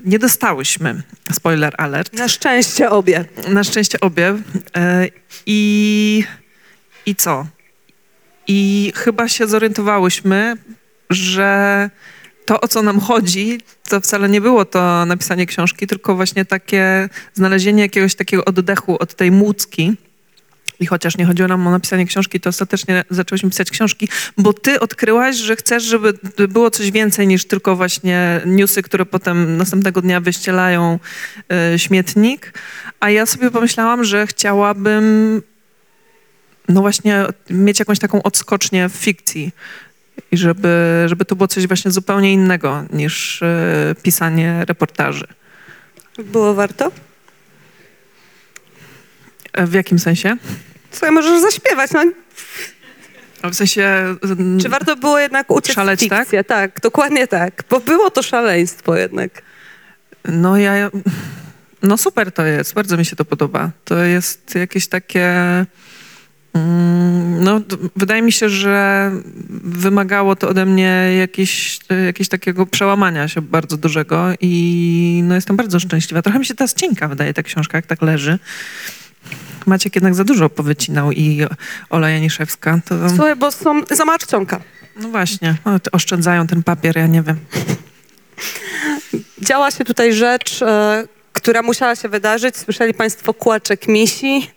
[0.04, 1.02] nie dostałyśmy.
[1.32, 2.12] Spoiler alert.
[2.12, 3.24] Na szczęście obie.
[3.48, 4.36] Na szczęście obie.
[5.46, 6.24] I,
[7.06, 7.46] I co?
[8.46, 10.56] I chyba się zorientowałyśmy,
[11.10, 11.90] że
[12.48, 17.08] to, o co nam chodzi, to wcale nie było to napisanie książki, tylko właśnie takie
[17.34, 19.92] znalezienie jakiegoś takiego oddechu od tej młódzki.
[20.80, 24.08] I chociaż nie chodziło nam o napisanie książki, to ostatecznie zaczęłyśmy pisać książki,
[24.38, 26.14] bo ty odkryłaś, że chcesz, żeby
[26.48, 30.98] było coś więcej niż tylko właśnie newsy, które potem następnego dnia wyścielają
[31.52, 32.58] e, śmietnik.
[33.00, 35.42] A ja sobie pomyślałam, że chciałabym
[36.68, 39.52] no właśnie mieć jakąś taką odskocznię w fikcji.
[40.32, 45.26] I żeby, żeby to było coś właśnie zupełnie innego niż e, pisanie reportaży.
[46.24, 46.92] Było warto?
[49.52, 50.36] E, w jakim sensie?
[50.90, 51.90] Słuchaj, możesz zaśpiewać.
[51.92, 54.16] No, W sensie...
[54.62, 56.44] czy warto było jednak uciec Szaleć, w fikcję?
[56.44, 56.80] Tak?
[56.80, 57.64] dokładnie tak.
[57.70, 59.42] Bo było to szaleństwo jednak.
[60.24, 60.90] No ja...
[61.82, 63.70] No super to jest, bardzo mi się to podoba.
[63.84, 65.34] To jest jakieś takie...
[66.54, 67.60] mm, No,
[67.96, 69.10] wydaje mi się, że
[69.64, 75.80] wymagało to ode mnie jakieś, jakiegoś takiego przełamania się bardzo dużego i no jestem bardzo
[75.80, 76.22] szczęśliwa.
[76.22, 78.38] Trochę mi się teraz cienka wydaje ta książka, jak tak leży.
[79.66, 81.46] Maciek jednak za dużo powycinał i
[81.90, 82.80] Ola Janiszewska.
[82.84, 84.60] To, Słuchaj, bo są za mała czcionka.
[85.02, 87.36] no właśnie, no, oszczędzają ten papier, ja nie wiem.
[89.42, 91.04] Działa się tutaj rzecz, e,
[91.38, 92.56] która musiała się wydarzyć.
[92.56, 94.50] Słyszeli Państwo kłaczek misi.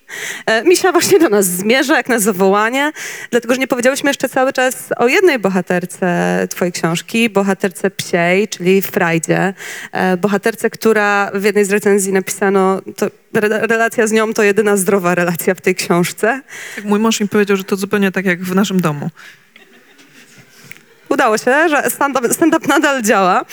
[0.46, 2.92] E, misia właśnie do nas zmierza, jak na zawołanie.
[3.32, 8.82] Dlatego, że nie powiedziałyśmy jeszcze cały czas o jednej bohaterce Twojej książki, bohaterce psiej, czyli
[8.82, 9.54] Frajdzie.
[9.92, 14.78] E, bohaterce, która w jednej z recenzji napisano, to re- relacja z nią to jedyna
[14.78, 16.42] zdrowa relacja w tej książce.
[16.76, 19.10] Tak, mój mąż mi powiedział, że to zupełnie tak jak w naszym domu.
[21.10, 23.46] Udało się, że stand-up, stand-up nadal działa.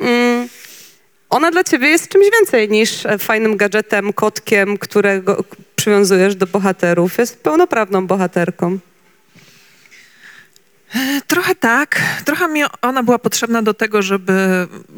[0.00, 0.48] Mm.
[1.34, 5.44] Ona dla ciebie jest czymś więcej niż e, fajnym gadżetem, kotkiem, którego
[5.76, 7.18] przywiązujesz do bohaterów.
[7.18, 8.78] Jest pełnoprawną bohaterką.
[11.26, 12.00] Trochę tak.
[12.24, 14.32] Trochę mi ona była potrzebna do tego, żeby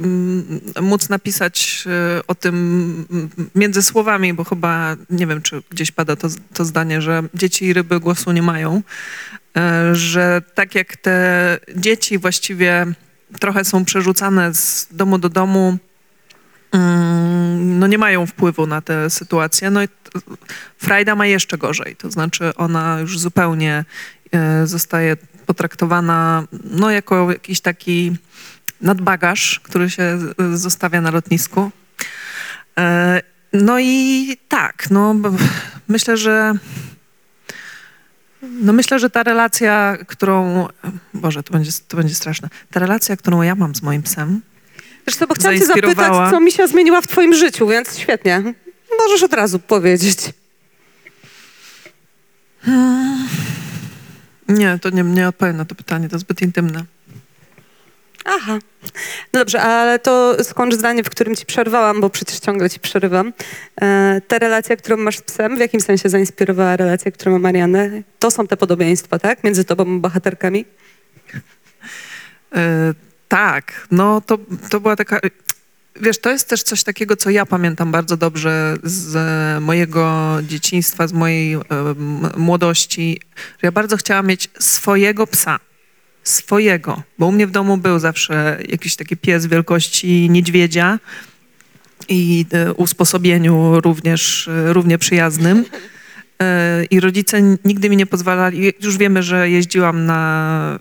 [0.01, 2.55] mm, móc napisać e, o tym
[3.11, 7.65] mm, między słowami, bo chyba nie wiem, czy gdzieś pada to, to zdanie, że dzieci
[7.65, 8.83] i ryby głosu nie mają.
[9.57, 12.87] E, Że tak jak te dzieci właściwie
[13.41, 15.79] trochę są przerzucane z domu do domu,
[17.59, 19.71] no nie mają wpływu na tę sytuację.
[19.71, 19.89] No i
[20.79, 23.85] Frajda ma jeszcze gorzej, to znaczy ona już zupełnie
[24.33, 28.17] e, zostaje potraktowana no, jako jakiś taki
[28.81, 30.19] nadbagaż, który się
[30.55, 31.71] zostawia na lotnisku.
[32.79, 35.15] E, No i tak, no
[35.89, 36.55] myślę, że
[38.43, 40.69] no myślę, że ta relacja, którą,
[41.15, 44.41] Boże, to będzie, to będzie straszne, ta relacja, którą ja mam z moim psem,
[45.15, 48.55] Co, bo chciałam cię zapytać, co misia zmieniła w twoim życiu, więc świetnie.
[48.99, 50.19] Możesz od razu powiedzieć.
[54.49, 56.85] nie, to nie, nie odpowiem na to pytanie, to zbyt intymne.
[58.25, 58.59] Aha.
[59.33, 63.33] No dobrze, ale to skończ zdanie, w którym ci przerwałam, bo przecież ciągle ci przerywam.
[63.81, 67.91] E, ta relacja, którą masz z psem, w jakim sensie zainspirowała relację, którą ma Marianę?
[68.19, 69.45] To są te podobieństwa, tak?
[69.45, 70.65] Między tobą a bohaterkami?
[72.55, 72.95] E,
[73.29, 74.39] tak, no to,
[74.71, 75.21] to była taka.
[76.01, 79.17] Wiesz, to jest też coś takiego, co ja pamiętam bardzo dobrze z
[79.63, 81.63] mojego dzieciństwa, z mojej em,
[82.37, 83.21] młodości.
[83.63, 85.59] Ja bardzo chciałam mieć swojego psa.
[86.23, 90.99] Swojego, bo u mnie w domu był zawsze jakiś taki pies wielkości niedźwiedzia
[92.09, 95.65] i e, usposobieniu również e, równie przyjaznym.
[96.43, 98.73] E, I rodzice nigdy mi nie pozwalali.
[98.81, 100.79] Już wiemy, że jeździłam na,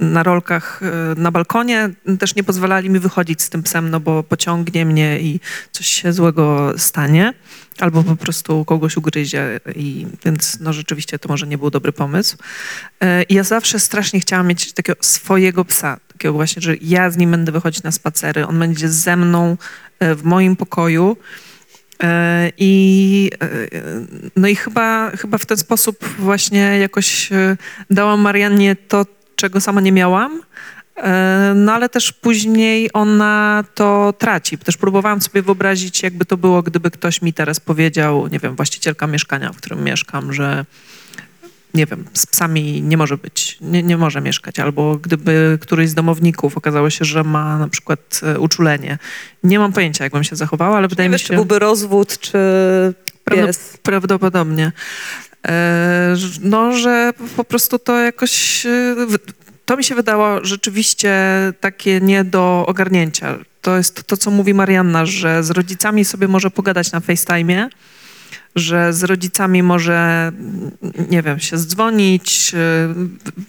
[0.00, 1.90] na rolkach e, na balkonie.
[2.18, 5.40] Też nie pozwalali mi wychodzić z tym psem, no bo pociągnie mnie i
[5.72, 7.34] coś się złego stanie.
[7.78, 9.60] Albo po prostu kogoś ugryzie.
[9.74, 12.36] I, więc no rzeczywiście to może nie był dobry pomysł.
[13.00, 15.96] E, I ja zawsze strasznie chciałam mieć takiego swojego psa.
[16.12, 18.46] Takiego właśnie, że ja z nim będę wychodzić na spacery.
[18.46, 19.56] On będzie ze mną
[20.00, 21.16] w moim pokoju.
[22.02, 23.48] E, I, e,
[24.36, 27.56] no i chyba, chyba w ten sposób właśnie jakoś e,
[27.90, 30.42] dałam Mariannie to, czego sama nie miałam.
[31.54, 34.58] No ale też później ona to traci.
[34.58, 39.06] Też próbowałam sobie wyobrazić, jakby to było, gdyby ktoś mi teraz powiedział, nie wiem, właścicielka
[39.06, 40.64] mieszkania, w którym mieszkam, że
[41.74, 45.94] nie wiem, z psami nie może być, nie, nie może mieszkać, albo gdyby któryś z
[45.94, 48.98] domowników okazało się, że ma na przykład e, uczulenie.
[49.44, 51.26] Nie mam pojęcia, jak bym się zachowała, ale wydaje Nie mi się...
[51.26, 52.38] czy byłby rozwód, czy
[53.30, 53.76] pies.
[53.82, 54.72] Prawdopodobnie.
[55.48, 58.66] E, no, że po prostu to jakoś.
[58.66, 58.96] e,
[59.64, 61.12] To mi się wydało rzeczywiście
[61.60, 63.38] takie nie do ogarnięcia.
[63.62, 67.68] To jest to, co mówi Marianna, że z rodzicami sobie może pogadać na FaceTime'ie,
[68.56, 70.32] że z rodzicami może,
[71.10, 72.58] nie wiem, się zdzwonić, e,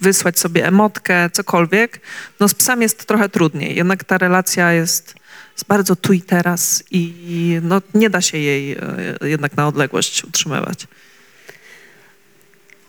[0.00, 2.00] wysłać sobie emotkę, cokolwiek.
[2.40, 3.76] No z psami jest trochę trudniej.
[3.76, 5.14] Jednak ta relacja jest,
[5.52, 7.14] jest bardzo tu i teraz i
[7.62, 8.78] no, nie da się jej e,
[9.22, 10.86] jednak na odległość utrzymywać.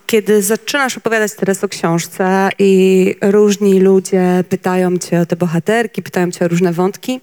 [0.06, 6.32] Kiedy zaczynasz opowiadać teraz o książce i różni ludzie pytają cię o te bohaterki, pytają
[6.32, 7.22] cię o różne wątki,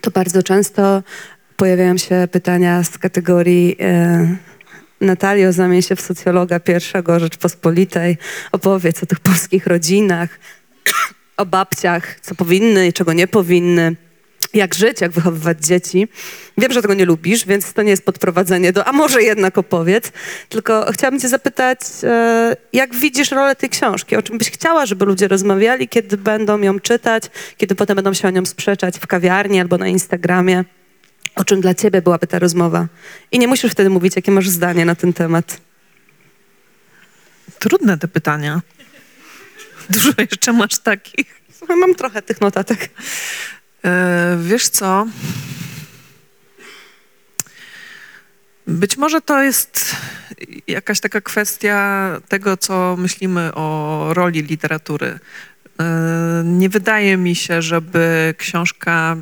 [0.00, 1.02] to bardzo często
[1.56, 4.36] pojawiają się pytania z kategorii e,
[5.00, 8.16] Natalio, zamień się w socjologa pierwszego Rzeczpospolitej,
[8.52, 10.38] opowiedz o tych polskich rodzinach,
[11.36, 13.96] o babciach, co powinny i czego nie powinny,
[14.54, 16.08] jak żyć, jak wychowywać dzieci.
[16.58, 20.12] Wiem, że tego nie lubisz, więc to nie jest podprowadzenie do, a może jednak opowiedz.
[20.48, 24.16] Tylko chciałabym cię zapytać, e, jak widzisz rolę tej książki?
[24.16, 27.24] O czym byś chciała, żeby ludzie rozmawiali, kiedy będą ją czytać,
[27.56, 30.64] kiedy potem będą się o nią sprzeczać w kawiarni albo na Instagramie?
[31.34, 32.86] O czym dla ciebie byłaby ta rozmowa?
[33.32, 35.60] I nie musisz wtedy mówić, jakie masz zdanie na ten temat.
[37.58, 38.62] Trudne te pytania.
[39.90, 41.40] Dużo jeszcze masz takich.
[41.58, 42.90] Słuchaj, mam trochę tych notatek.
[43.84, 45.06] E, wiesz co?
[48.66, 49.96] Być może to jest
[50.66, 55.18] jakaś taka kwestia tego, co myślimy o roli literatury.
[55.80, 59.16] E, Nie wydaje mi się, żeby książka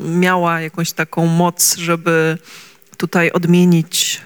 [0.00, 2.38] miała jakąś taką moc, żeby
[2.96, 4.20] tutaj odmienić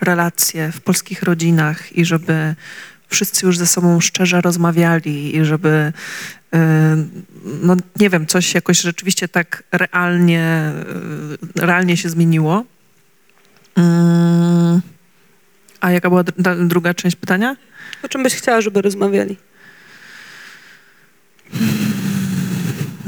[0.00, 2.54] relacje w polskich rodzinach i żeby
[3.08, 5.92] wszyscy już ze sobą szczerze rozmawiali i żeby,
[6.54, 6.58] y,
[7.62, 10.72] no nie wiem, coś jakoś rzeczywiście tak realnie,
[11.56, 12.64] y, realnie się zmieniło.
[13.76, 14.80] Mm.
[15.80, 16.24] A jaka była
[16.58, 17.56] druga część pytania?
[18.02, 19.36] O czym byś chciała, żeby rozmawiali?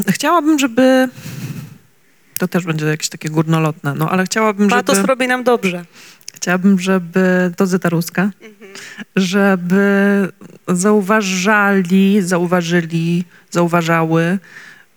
[0.08, 1.08] Chciałabym, żeby.
[2.38, 4.82] To też będzie jakieś takie górnolotne, no ale chciałabym, żeby.
[4.82, 5.84] Patos robi nam dobrze.
[6.34, 8.30] Chciałabym, żeby to Zyta Ruska,
[9.16, 10.28] żeby
[10.68, 14.38] zauważali, zauważyli, zauważały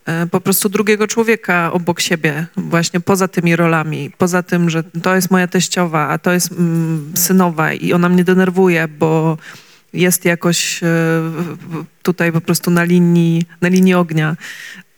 [0.05, 5.15] e, po prostu drugiego człowieka obok siebie, właśnie poza tymi rolami, poza tym, że to
[5.15, 9.37] jest moja teściowa, a to jest mm, synowa i ona mnie denerwuje, bo
[9.93, 10.87] jest jakoś e,
[12.03, 14.35] tutaj po prostu na linii, na linii ognia.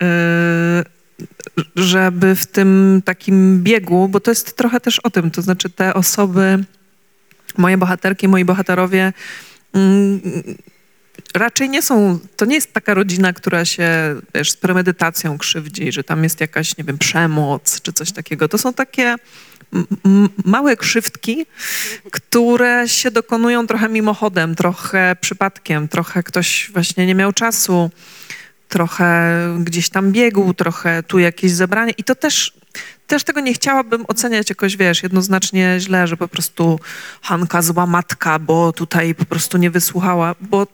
[0.04, 0.84] E,
[1.76, 5.94] żeby w tym takim biegu, bo to jest trochę też o tym, to znaczy te
[5.94, 6.64] osoby,
[7.58, 9.14] moje bohaterki, moi bohaterowie,
[9.74, 10.22] mm,
[11.34, 13.89] raczej nie są, to nie jest taka rodzina, która się,
[14.36, 18.48] wiesz, z premedytacją krzywdzi, że tam jest jakaś, nie wiem, przemoc czy coś takiego.
[18.48, 19.16] To są takie
[20.45, 21.45] małe krzywdki,
[22.11, 27.91] które się dokonują trochę mimochodem, trochę przypadkiem, trochę ktoś właśnie nie miał czasu,
[28.69, 32.53] trochę gdzieś tam biegł, trochę tu jakieś zebranie i to też,
[33.07, 36.80] też tego nie chciałabym oceniać jakoś, wiesz, jednoznacznie źle, że po prostu
[37.22, 40.67] Hanka zła matka, bo tutaj po prostu nie wysłuchała, bo,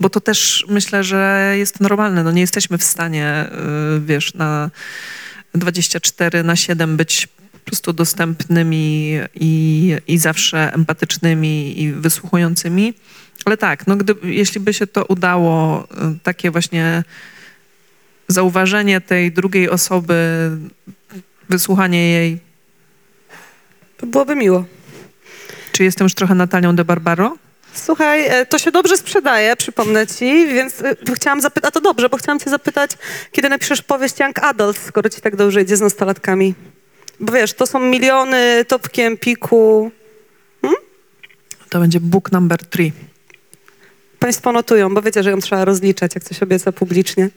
[0.00, 2.22] bo to też myślę, że jest normalne.
[2.24, 3.50] No nie jesteśmy w stanie,
[3.96, 4.70] y, wiesz, na
[5.54, 7.28] 24 na 7 być
[7.66, 12.94] po prostu dostępnymi i, i zawsze empatycznymi i wysłuchującymi.
[13.44, 15.86] Ale tak, no gdy, jeśli by się to udało, y,
[16.22, 17.04] takie właśnie
[18.28, 20.50] zauważenie tej drugiej osoby,
[21.48, 22.38] wysłuchanie jej.
[23.96, 24.64] To byłoby miło.
[25.72, 27.36] Czy jestem już trochę Natalią de Barbaro?
[27.74, 32.08] Słuchaj, e, to się dobrze sprzedaje, przypomnę ci, więc e, chciałam zapytać, a to dobrze,
[32.08, 32.90] bo chciałam cię zapytać,
[33.32, 36.54] kiedy napiszesz powieść Young Adult, skoro ci tak dobrze idzie z nastolatkami.
[37.20, 39.90] Bo wiesz, to są miliony, topkiem, piku.
[41.70, 42.92] To będzie book number three.
[44.18, 47.28] Państwo notują, bo wiecie, że ją trzeba rozliczać, jak coś obieca publicznie.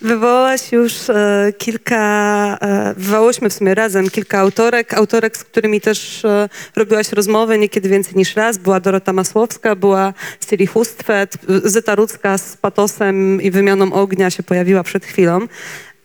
[0.00, 6.24] Wywołałaś już e, kilka, e, wywołałyśmy w sumie razem kilka autorek, autorek, z którymi też
[6.24, 8.58] e, robiłaś rozmowy, niekiedy więcej niż raz.
[8.58, 10.14] Była Dorota Masłowska, była
[10.48, 15.40] Ciri Hustwet, Zyta Rudzka z patosem i wymianą ognia się pojawiła przed chwilą.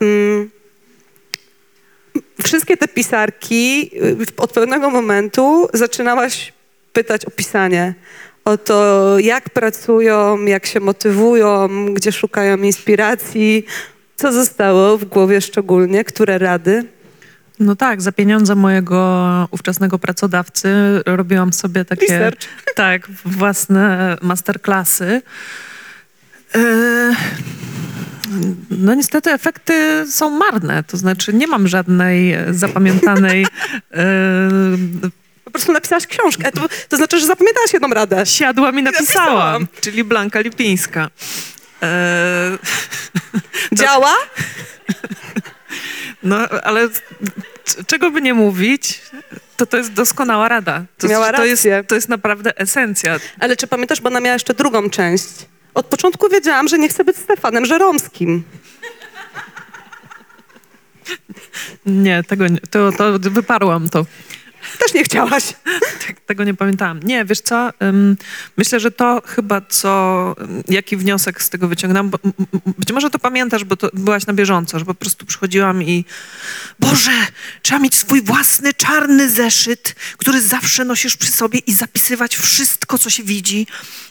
[0.02, 0.63] Mm.
[2.44, 6.54] Wszystkie te pisarki y, od pewnego momentu zaczynałaś
[6.94, 7.94] pytać o pisanie,
[8.46, 13.66] o to, jak pracują, jak się motywują, gdzie szukają inspiracji,
[14.16, 16.86] co zostało w głowie szczególnie, które rady.
[17.60, 20.70] No tak, za pieniądze mojego ówczesnego pracodawcy
[21.06, 22.48] robiłam sobie takie Research.
[22.76, 25.22] tak, własne masterclassy.
[26.56, 26.60] E,
[28.72, 33.46] No niestety efekty są marne, to znaczy nie mam żadnej e, zapamiętanej
[33.94, 34.08] e,
[35.44, 36.52] Po prostu napisałaś książkę.
[36.52, 38.26] To, to znaczy, że zapamiętałaś jedną radę.
[38.26, 39.68] siadłam i napisałam, napisałam.
[39.82, 41.10] czyli Blanka Lipińska.
[41.84, 42.58] E,
[43.74, 44.14] Działa?
[46.24, 47.02] No, ale c-
[47.88, 49.02] czego by nie mówić,
[49.58, 50.84] to to jest doskonała rada.
[50.98, 51.84] To, Miała to, jest, rację.
[51.88, 53.20] to jest naprawdę esencja.
[53.40, 55.26] Ale czy pamiętasz, bo ona miała jeszcze drugą część?
[55.74, 58.44] Od początku wiedziałam, że nie chcę być Stefanem Żeromskim.
[61.86, 64.06] Nie, tego nie, to, to wyparłam to.
[64.80, 65.44] Też nie chciałaś.
[66.08, 67.00] Tak, Tego nie pamiętałam.
[67.04, 67.70] Nie, wiesz co,
[68.58, 70.36] myślę, że to chyba co,
[70.68, 72.12] jaki wniosek z tego wyciągnęłam,
[72.78, 76.06] być może to pamiętasz, bo to byłaś na bieżąco, że po prostu przychodziłam i
[76.80, 77.12] Boże,
[77.62, 83.10] trzeba mieć swój własny czarny zeszyt, który zawsze nosisz przy sobie i zapisywać wszystko, co
[83.10, 83.68] się widzi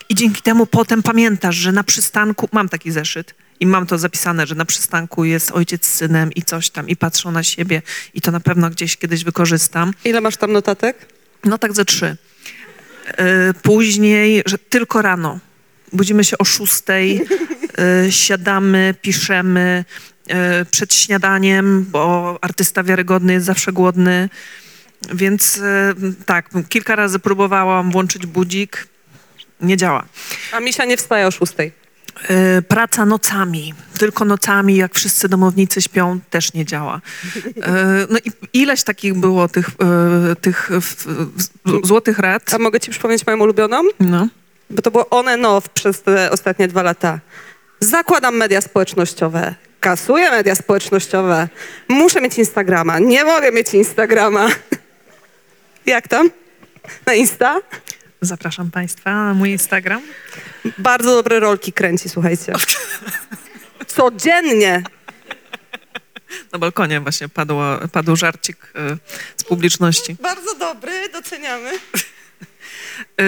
[0.09, 4.47] i dzięki temu potem pamiętasz, że na przystanku, mam taki zeszyt i mam to zapisane,
[4.47, 7.83] że na przystanku jest ojciec z synem i coś tam i patrzą na siebie
[8.15, 9.95] i to na pewno gdzieś kiedyś wykorzystam.
[10.05, 10.97] Ile masz tam notatek?
[11.45, 12.17] No tak ze trzy.
[13.07, 15.39] E, Później, że tylko rano.
[15.93, 17.25] Budzimy się o szóstej,
[17.79, 19.85] e, siadamy, piszemy
[20.29, 24.29] e, przed śniadaniem, bo artysta wiarygodny jest zawsze głodny.
[25.15, 25.61] Więc
[26.27, 28.89] tak, kilka razy próbowałam włączyć budzik.
[29.61, 30.05] Nie działa.
[30.53, 31.83] A Misia nie wstaje o szóstej.
[32.29, 37.01] E, Praca nocami, tylko nocami, jak wszyscy domownicy śpią, też nie działa.
[37.63, 39.67] E, No i ileś takich było tych,
[40.33, 40.71] e, tych
[41.85, 42.55] złotych rad.
[42.55, 43.83] A mogę ci przypomnieć moją ulubioną?
[44.01, 44.29] No.
[44.71, 47.19] Bo to było on and off przez te ostatnie dwa lata.
[47.81, 49.55] Zakładam media społecznościowe.
[49.81, 51.49] Kasuję media społecznościowe.
[51.89, 52.99] Muszę mieć Instagrama.
[52.99, 54.49] Nie mogę mieć Instagrama.
[55.87, 56.31] Jak tam?
[57.07, 57.57] Na Insta?
[58.23, 60.03] Zapraszam Państwa na mój Instagram.
[60.79, 62.53] Bardzo dobre rolki kręci, słuchajcie.
[63.87, 64.83] Codziennie.
[66.53, 68.97] Na balkonie właśnie padło, padł żarcik e,
[69.37, 70.17] z publiczności.
[70.23, 71.71] Bardzo dobry, doceniamy.
[73.21, 73.25] E,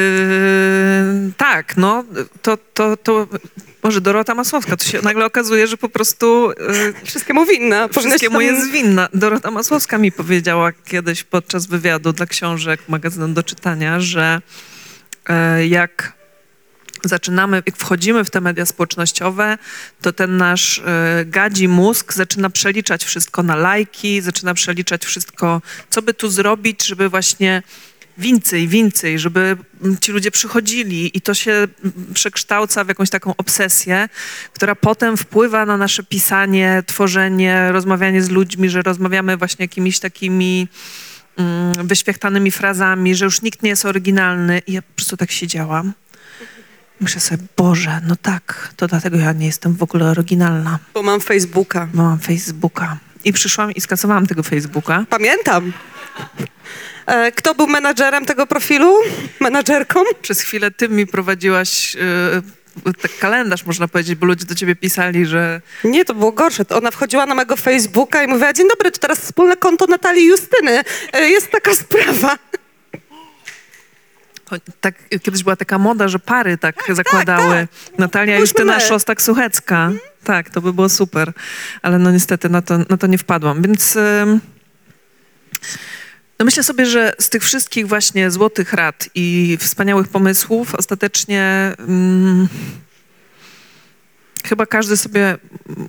[1.37, 2.05] tak, no,
[2.43, 3.29] to, to, to
[3.83, 4.77] może Dorota Masłowska.
[4.77, 7.89] To się nagle okazuje, że po prostu e, Wszystkiemu winna.
[7.89, 9.09] wszystkiemu Powinnaś jest winna.
[9.15, 14.41] Dorota Masłowska mi powiedziała kiedyś podczas wywiadu dla książek, magazynu do czytania, że
[15.69, 16.13] jak
[17.05, 19.59] zaczynamy, jak wchodzimy w te media społecznościowe,
[20.03, 26.03] to ten nasz e, gadzi mózg zaczyna przeliczać wszystko na lajki, zaczyna przeliczać wszystko, co
[26.03, 27.63] by tu zrobić, żeby właśnie
[28.19, 29.57] więcej, więcej, żeby
[30.01, 31.69] ci ludzie przychodzili i to się
[32.15, 34.09] przekształca w jakąś taką obsesję,
[34.53, 40.69] która potem wpływa na nasze pisanie, tworzenie, rozmawianie z ludźmi, że rozmawiamy właśnie jakimiś takimi
[41.85, 45.93] wyświechtanymi frazami, że już nikt nie jest oryginalny i ja po prostu tak siedziałam.
[47.01, 51.21] Myślę sobie, Boże, no tak, to dlatego ja nie jestem w ogóle oryginalna, Bo mam
[51.21, 51.89] Facebooka.
[51.95, 52.97] bo mam Facebooka.
[53.25, 55.05] I przyszłam i skasowałam tego Facebooka.
[55.11, 55.73] Pamiętam.
[57.07, 58.95] E, Kto był menadżerem tego profilu?
[59.41, 60.01] Menadżerką?
[60.23, 62.01] Przez chwilę ty mi prowadziłaś yy,
[63.03, 66.65] tak kalendarz, można powiedzieć, bo ludzie do ciebie pisali, że Nie, to było gorsze.
[66.65, 70.23] To Ona wchodziła na mojego Facebooka i mówiła, dzień dobry, to teraz wspólne konto Natalii
[70.25, 70.83] i Justyny.
[71.13, 72.39] E, Jest taka sprawa.
[74.81, 77.69] tak, kiedyś była taka moda, że pary tak zakładały.
[77.99, 78.83] Natalia To już Justyna my.
[78.83, 79.93] Szostak-Suchecka.
[80.25, 81.33] Tak, to by było super.
[81.83, 83.63] Ale no niestety na to, na to nie wpadłam.
[83.63, 84.41] Więc ym,
[86.39, 92.49] no myślę sobie, że z tych wszystkich właśnie złotych rad i wspaniałych pomysłów ostatecznie ym,
[94.45, 95.39] chyba każdy sobie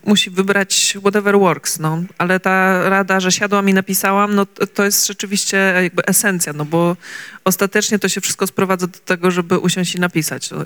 [0.06, 2.04] musi wybrać whatever works, no.
[2.18, 6.98] Ale ta rada, że siadłam i napisałam, no to, jest rzeczywiście jakby esencja, no bo
[7.44, 10.52] ostatecznie to się wszystko sprowadza do tego, żeby usiąść i napisać.
[10.52, 10.66] No,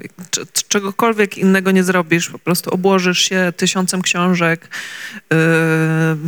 [0.67, 4.67] czegokolwiek innego nie zrobisz, po prostu obłożysz się tysiącem książek,
[5.31, 5.37] yy,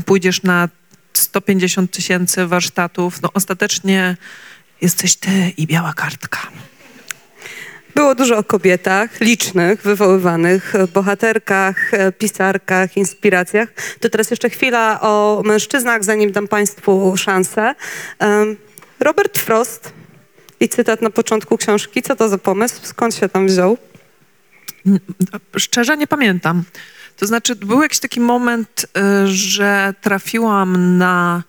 [0.06, 0.70] pójdziesz na
[1.14, 4.18] 150 tysięcy warsztatów, no ostatecznie
[4.82, 6.40] jesteś ty i biała kartka.
[7.96, 13.70] Było dużo o kobietach, licznych, wywoływanych, bohaterkach, pisarkach, inspiracjach.
[14.00, 17.76] To teraz jeszcze chwila o mężczyznach, zanim dam Państwu szansę.
[19.00, 19.94] Robert Frost
[20.60, 22.02] i cytat na początku książki.
[22.02, 22.80] Co to za pomysł?
[22.84, 23.78] Skąd się tam wziął?
[25.58, 26.64] Szczerze nie pamiętam.
[27.22, 28.86] To znaczy, był jakiś taki moment,
[29.24, 31.44] y, że trafiłam na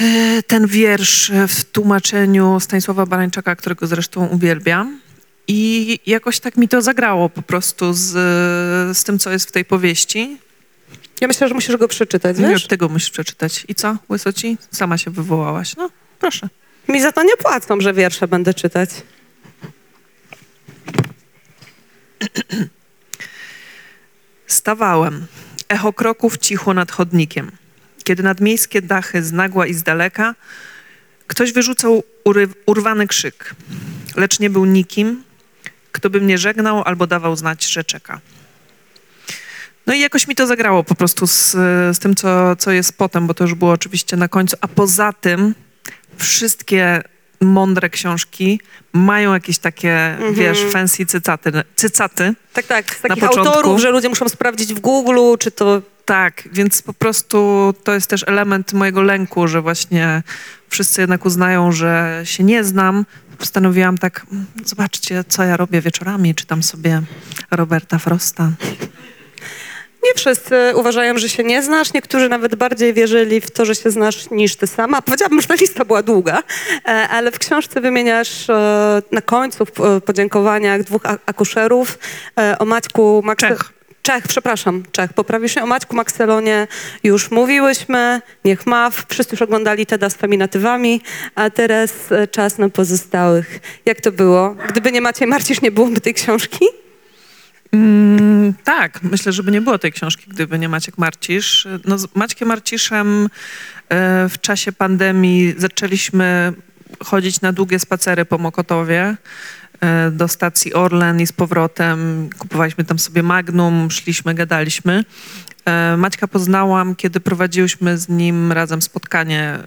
[0.00, 5.00] y, ten wiersz w tłumaczeniu Stanisława Barańczaka, którego zresztą uwielbiam.
[5.48, 8.10] I jakoś tak mi to zagrało po prostu z,
[8.98, 10.38] z tym, co jest w tej powieści.
[11.20, 12.66] Ja myślę, że musisz go przeczytać, Nie, wiesz?
[12.66, 13.64] tego musisz przeczytać.
[13.68, 14.58] I co, Łysoci?
[14.70, 15.76] Sama się wywołałaś.
[15.76, 16.48] No, proszę.
[16.88, 18.90] Mi za to nie płacą, że wiersze będę czytać.
[24.48, 25.26] Stawałem.
[25.68, 27.50] Echo kroków cicho nad chodnikiem.
[28.04, 30.34] Kiedy nad miejskie dachy z nagła i z daleka
[31.26, 32.02] ktoś wyrzucał
[32.66, 33.54] urwany krzyk.
[34.16, 35.22] Lecz nie był nikim,
[35.92, 38.20] kto by mnie żegnał albo dawał znać, że czeka.
[39.86, 41.50] No i jakoś mi to zagrało po prostu z,
[41.96, 44.56] z tym, co, co jest potem, bo to już było oczywiście na końcu.
[44.60, 45.54] A poza tym
[46.16, 47.02] wszystkie
[47.40, 48.60] mądre książki
[48.92, 52.34] mają jakieś takie, wiesz, fancy cycaty, cycaty.
[52.52, 55.82] Tak, tak, z Na takich autorów, że ludzie muszą sprawdzić w Google, czy to...
[56.04, 60.22] Tak, więc po prostu to jest też element mojego lęku, że właśnie
[60.68, 63.06] wszyscy jednak uznają, że się nie znam.
[63.38, 67.02] Postanowiłam tak, "Mm, zobaczcie, co ja robię wieczorami, czytam sobie
[67.50, 68.50] Roberta Frosta.
[70.04, 71.92] Nie wszyscy uważają, że się nie znasz.
[71.92, 75.02] Niektórzy nawet bardziej wierzyli w to, że się znasz niż ty sama.
[75.06, 76.42] Powiedziałabym, że ta lista była długa,
[76.84, 81.98] e, ale w książce wymieniasz e, na końcu w e, podziękowaniach dwóch akuszerów
[82.58, 83.22] o Maćku...
[83.24, 83.40] Max...
[83.40, 83.72] Czech.
[84.02, 85.12] Czech, przepraszam, Czech.
[85.12, 85.62] Poprawisz się.
[85.62, 86.66] O Maćku Makselonie
[87.04, 88.20] już mówiłyśmy.
[88.44, 88.90] Niech ma.
[89.08, 91.00] Wszyscy już oglądali Teda z feminatywami,
[91.34, 91.92] a teraz
[92.30, 93.60] czas na pozostałych.
[93.84, 94.56] Jak to było?
[94.68, 96.64] Gdyby nie Maciej Marcisz, nie byłoby tej książki?
[97.72, 101.68] Mm, tak, myślę, żeby nie było tej książki, gdyby nie Maciek Marcisz.
[101.84, 103.28] No, z Maćkiem Marciszem
[103.88, 106.52] e, w czasie pandemii zaczęliśmy
[107.04, 109.16] chodzić na długie spacery po Mokotowie
[109.80, 112.30] e, do stacji Orlen i z powrotem.
[112.38, 115.04] Kupowaliśmy tam sobie Magnum, szliśmy, gadaliśmy.
[115.64, 119.58] E, Maćka poznałam, kiedy prowadziłyśmy z nim razem spotkanie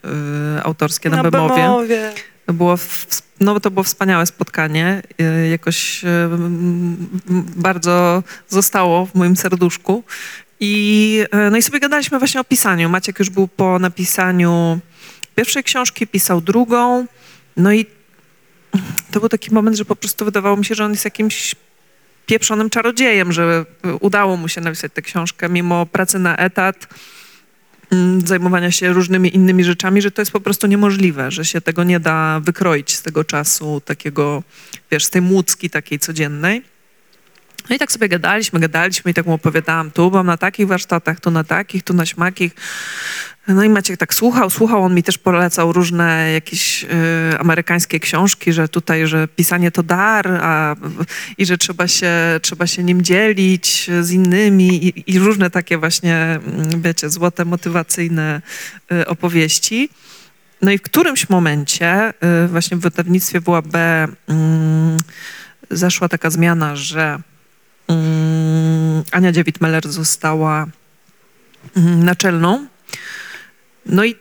[0.63, 1.55] autorskie na, Bemowie.
[1.55, 2.13] Bemowie.
[2.51, 3.07] To było, w,
[3.39, 5.01] no, to było wspaniałe spotkanie.
[5.21, 6.07] Y, Jakoś y,
[7.55, 10.03] bardzo zostało w moim serduszku.
[10.59, 12.89] I, y, no i sobie gadaliśmy właśnie o pisaniu.
[12.89, 14.79] Maciek już był po napisaniu
[15.35, 17.05] pierwszej książki, pisał drugą.
[17.57, 17.85] No i
[19.11, 21.55] to był taki moment, że po prostu wydawało mi się, że on jest jakimś
[22.25, 23.65] pieprzonym czarodziejem, że
[23.99, 26.87] udało mu się napisać tę książkę mimo pracy na etat
[28.25, 31.99] zajmowania się różnymi innymi rzeczami, że to jest po prostu niemożliwe, że się tego nie
[31.99, 34.43] da wykroić z tego czasu takiego,
[34.91, 36.63] wiesz, z tej młódzki takiej codziennej.
[37.69, 41.19] No i tak sobie gadaliśmy, gadaliśmy i tak mu opowiadałam, tu byłam na takich warsztatach,
[41.19, 42.55] tu na takich, tu na śmakich.
[43.47, 46.87] No i Maciek tak słuchał, słuchał, on mi też polecał różne jakieś y,
[47.39, 50.75] amerykańskie książki, że tutaj, że pisanie to dar a,
[51.37, 52.11] i że trzeba się,
[52.41, 58.41] trzeba się nim dzielić z innymi i, i różne takie właśnie, mm, wiecie, złote motywacyjne
[58.91, 59.89] y, opowieści.
[60.61, 62.13] No i w którymś momencie
[62.43, 64.97] y, właśnie w wydawnictwie WAB mm,
[65.71, 67.19] zaszła taka zmiana, że
[67.87, 70.67] mm, Ania Dziewit-Meller została
[71.75, 72.67] naczelną.
[73.85, 74.15] No i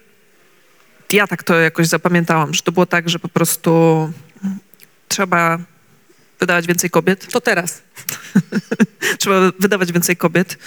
[1.12, 4.12] ja tak to jakoś zapamiętałam, że to było tak, że po prostu
[5.08, 5.58] trzeba
[6.40, 7.26] wydawać więcej kobiet.
[7.32, 7.82] To teraz.
[9.18, 10.58] Trzeba wydawać więcej kobiet.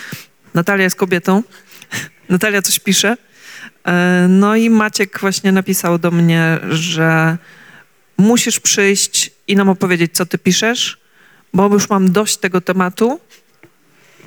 [0.54, 1.44] Natalia jest kobietą.
[2.30, 3.18] Natalia coś pisze.
[3.86, 7.38] E, No i Maciek właśnie napisał do mnie, że
[8.18, 10.98] musisz przyjść i nam opowiedzieć, co ty piszesz,
[11.54, 13.20] bo już mam dość tego tematu.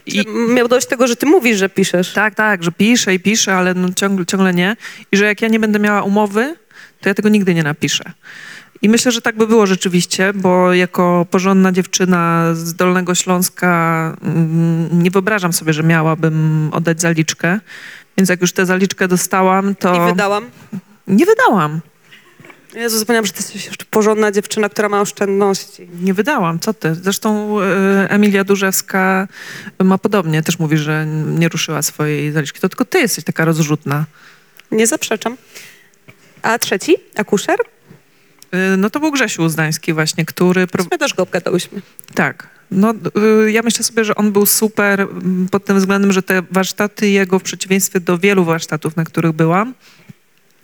[0.07, 2.13] I, Miał dość tego, że ty mówisz, że piszesz.
[2.13, 4.77] tak, tak, że piszę i piszę, ale no ciągle, ciągle nie.
[5.13, 6.57] I że jak ja nie będę miała umowy,
[7.01, 8.13] to ja tego nigdy nie napiszę.
[8.83, 15.03] I myślę, że tak by było rzeczywiście, bo jako porządna dziewczyna z Dolnego Śląska mm,
[15.03, 17.61] nie wyobrażam sobie, że miałabym oddać zaliczkę.
[18.19, 20.45] Więc jak już tę zaliczkę dostałam, to I wydałam.
[21.07, 21.81] nie wydałam.
[22.77, 25.89] Jezu, zapomniałam, że ty jesteś jeszcze porządna dziewczyna, która ma oszczędności.
[26.01, 26.95] Nie wydałam, co ty?
[26.95, 29.29] Zresztą e, Emilia Durzewska
[29.85, 32.61] ma podobnie, też mówi, że nie ruszyła swojej zaliczki.
[32.61, 34.05] To tylko ty jesteś taka rozrzutna.
[34.73, 35.37] Nie zaprzeczam.
[36.43, 36.97] A trzeci?
[37.17, 37.59] Akuszer?
[38.51, 40.67] E, No to był Grzesiu Uzdański właśnie, który...
[40.67, 40.85] Pro...
[40.91, 41.83] My też go obgadałyśmy.
[42.15, 42.49] Tak.
[42.71, 42.95] No,
[43.45, 45.09] y, ja myślę sobie, że on był super
[45.51, 49.75] pod tym względem, że te warsztaty jego, w przeciwieństwie do wielu warsztatów, na których byłam,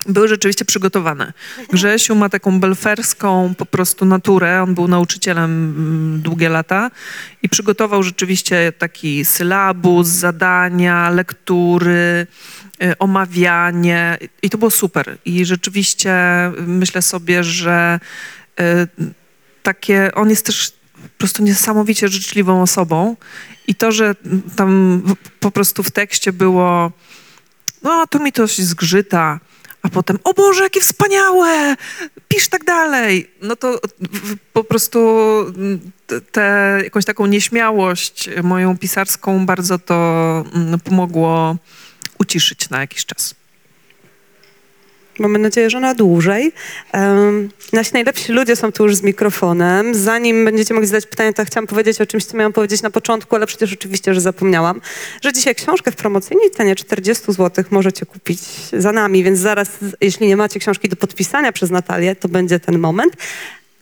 [0.06, 1.32] były rzeczywiście przygotowane.
[1.72, 4.62] Grzesiu ma taką belferską po prostu naturę.
[4.62, 6.90] On był nauczycielem mm, długie lata
[7.42, 12.26] i przygotował rzeczywiście taki sylabus, zadania, lektury,
[12.82, 15.18] y, omawianie i to było super.
[15.24, 16.14] I rzeczywiście
[16.66, 18.00] myślę sobie, że
[18.60, 18.64] y,
[19.62, 20.72] takie, on jest też
[21.02, 23.16] po prostu niesamowicie życzliwą osobą
[23.66, 24.14] i to, że
[24.56, 25.02] tam
[25.40, 26.92] po prostu w tekście było
[27.82, 29.40] no tu mi coś zgrzyta,
[29.82, 31.76] a potem, o Boże, jakie wspaniałe,
[32.28, 33.30] pisz tak dalej.
[33.42, 33.80] No to
[34.52, 34.98] po prostu
[35.40, 35.80] mm,
[36.32, 41.56] tę jakąś taką nieśmiałość moją pisarską bardzo to mm, pomogło
[42.18, 43.41] uciszyć na jakiś czas.
[45.22, 46.52] Mamy nadzieję, że na dłużej.
[46.94, 49.94] Um, nasi najlepsi ludzie są tu już z mikrofonem.
[49.94, 53.36] Zanim będziecie mogli zadać pytania, to chciałam powiedzieć o czymś, co miałam powiedzieć na początku,
[53.36, 54.80] ale przecież oczywiście, że zapomniałam,
[55.22, 58.40] że dzisiaj książkę w promocyjnej cenie 40 zł możecie kupić
[58.72, 59.70] za nami, więc zaraz,
[60.00, 63.16] jeśli nie macie książki do podpisania przez Natalię, to będzie ten moment.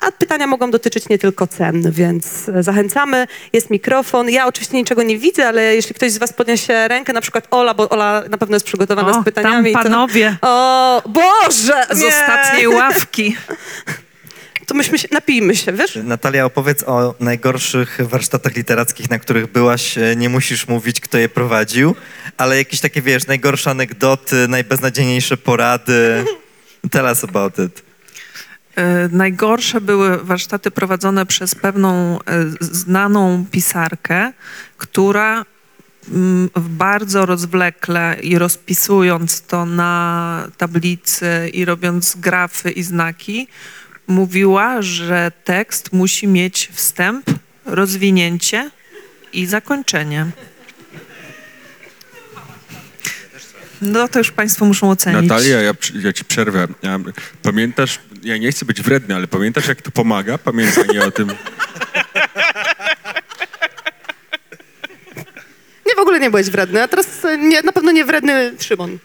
[0.01, 2.27] A pytania mogą dotyczyć nie tylko cen, więc
[2.61, 3.27] zachęcamy.
[3.53, 4.31] Jest mikrofon.
[4.31, 7.75] Ja oczywiście niczego nie widzę, ale jeśli ktoś z was podniesie rękę, na przykład Ola,
[7.75, 9.73] bo Ola na pewno jest przygotowana O, z pytaniami.
[9.73, 11.87] tam to- panowie o, Boże!
[11.91, 12.09] z nie.
[12.09, 13.37] ostatniej ławki.
[14.67, 15.99] To myśmy się, napijmy się, wiesz?
[16.05, 19.99] Natalia, opowiedz o najgorszych warsztatach literackich, na których byłaś.
[19.99, 21.95] E, Nie musisz mówić, kto je prowadził,
[22.37, 26.25] ale jakieś takie, wiesz, najgorsze anegdoty, najbeznadziejniejsze porady.
[26.93, 27.83] Tell us about it.
[28.77, 32.23] E, Najgorsze były warsztaty prowadzone przez pewną e,
[32.61, 34.33] znaną pisarkę,
[34.79, 35.45] która
[36.13, 43.49] mm, bardzo rozwlekle i rozpisując to na tablicy i robiąc grafy i znaki,
[44.07, 47.31] mówiła, że tekst musi mieć wstęp,
[47.67, 48.71] rozwinięcie
[49.33, 50.27] i zakończenie.
[53.83, 55.29] No to już Państwo muszą ocenić.
[55.29, 56.69] Natalia, ja, ja ci przerwę.
[57.43, 60.39] Pamiętasz, ja nie chcę być wredny, ale pamiętasz jak to pomaga?
[60.39, 61.29] Pamiętanie o tym.
[65.87, 68.99] Nie, w ogóle nie byłeś wredny, a teraz e, nie, na pewno nie wredny Szymon.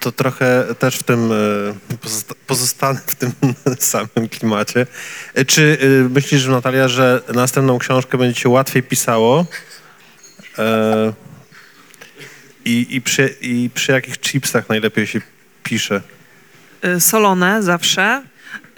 [0.00, 3.32] To trochę też w tym, e, pozosta- pozostanę w tym
[3.78, 4.86] samym klimacie.
[5.34, 5.78] E, Czy
[6.10, 9.46] myślisz, Natalia, że następną książkę będzie ci łatwiej pisało?
[10.58, 11.12] E,
[12.64, 15.20] I, i, przy, I przy jakich chipsach najlepiej się
[15.62, 16.02] pisze?
[16.84, 18.22] Y, solone zawsze.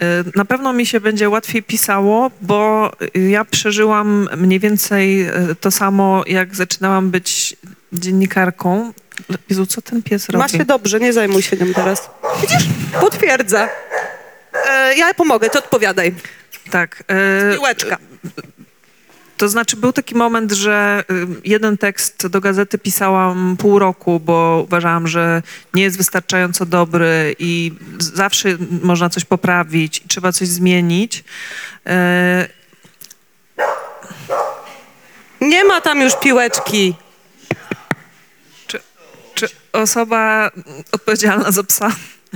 [0.01, 5.71] Y, Na pewno mi się będzie łatwiej pisało, bo ja przeżyłam mniej więcej y, to
[5.71, 7.55] samo, jak zaczynałam być
[7.93, 8.93] dziennikarką.
[9.49, 10.37] Jezu, co ten pies robi?
[10.39, 12.09] Ma się dobrze, nie zajmuj się nią teraz.
[12.41, 12.67] Widzisz?
[12.99, 13.69] Potwierdzę.
[14.69, 16.13] E, ja pomogę, ty odpowiadaj.
[16.71, 17.03] Tak.
[17.51, 17.97] y, Piłeczka.
[19.37, 21.03] To znaczy był taki moment, że
[21.43, 25.41] jeden tekst do gazety pisałam pół roku, bo uważałam, że
[25.73, 28.49] nie jest wystarczająco dobry i zawsze
[28.81, 31.23] można coś poprawić i trzeba coś zmienić.
[31.87, 31.91] Y,
[35.41, 36.95] Nie ma tam już piłeczki.
[38.67, 38.79] Czy,
[39.35, 40.51] czy osoba
[40.91, 41.91] odpowiedzialna za psa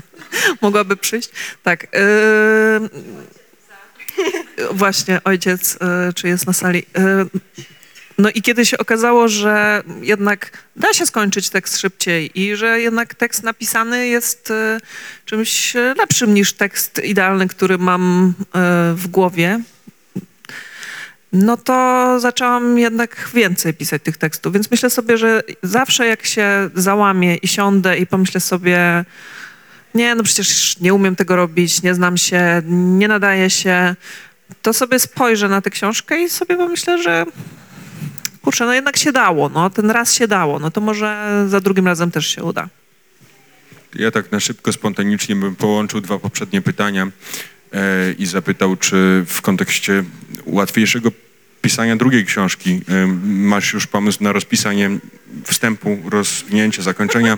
[0.62, 1.30] mogłaby przyjść?
[1.64, 1.88] Tak.
[1.93, 2.89] Yy,
[4.72, 6.86] właśnie, ojciec, yy, czy jest na sali.
[6.97, 7.39] Yy,
[8.17, 13.15] no i kiedy się okazało, że jednak da się skończyć tekst szybciej i że jednak
[13.15, 14.80] tekst napisany jest yy,
[15.26, 18.34] czymś lepszym niż tekst idealny, który mam
[18.95, 19.59] w głowie,
[21.34, 26.70] no to zaczęłam jednak więcej pisać tych tekstów, więc myślę sobie, że zawsze jak się
[26.76, 29.05] załamię i siądę i pomyślę sobie,
[29.96, 33.96] nie, no przecież nie umiem tego robić, nie znam się, nie nadaję się,
[34.62, 37.26] to sobie spojrzę na tę książkę i sobie pomyślę, że
[38.42, 41.86] kurczę, no jednak się dało, no ten raz się dało, no to może za drugim
[41.88, 42.70] razem też się uda.
[43.96, 47.08] Ja tak na szybko, spontanicznie bym połączył dwa poprzednie pytania
[47.74, 50.04] e, i zapytał, czy w kontekście
[50.46, 51.12] łatwiejszego
[51.62, 54.90] pisania drugiej książki e, masz już pomysł na rozpisanie
[55.44, 57.38] wstępu, rozwinięcie, zakończenia?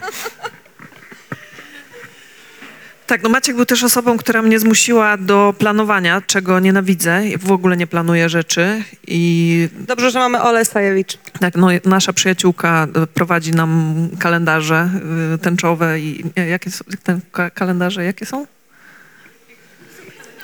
[3.11, 7.21] Tak, no Maciek był też osobą, która mnie zmusiła do planowania, czego nienawidzę.
[7.39, 11.17] W ogóle nie planuję rzeczy i Dobrze, że mamy Olę Sajewicz.
[11.39, 14.89] Tak, no, nasza przyjaciółka prowadzi nam kalendarze
[15.35, 18.45] y, tęczowe i jakie są te ka- kalendarze, jakie są?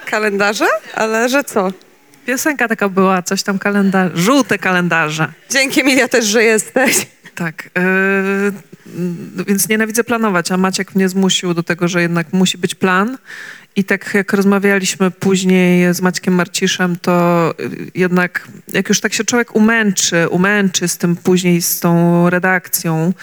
[0.05, 0.65] Kalendarze?
[0.95, 1.71] Ale że co?
[2.25, 5.27] Piosenka taka była, coś tam kalendarz, żółte kalendarze.
[5.49, 7.07] Dzięki Emilia też, że jesteś.
[7.37, 7.81] Tak, y,
[9.39, 13.17] y, więc nienawidzę planować, a Maciek mnie zmusił do tego, że jednak musi być plan.
[13.75, 17.53] I tak jak rozmawialiśmy później z Maćkiem Marciszem, to
[17.95, 23.13] jednak jak już tak się człowiek umęczy, umęczy z tym później, z tą redakcją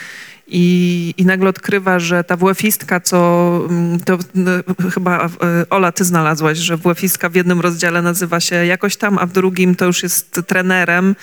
[0.56, 5.30] i, i nagle odkrywa, że ta WF-istka, co mm, to y, chyba y,
[5.70, 9.74] Ola, ty znalazłaś, że WF-istka w jednym rozdziale nazywa się jakoś tam, a w drugim
[9.74, 11.16] to już jest trenerem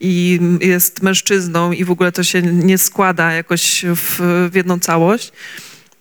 [0.00, 5.32] i jest mężczyzną i w ogóle to się nie składa jakoś w, w jedną całość.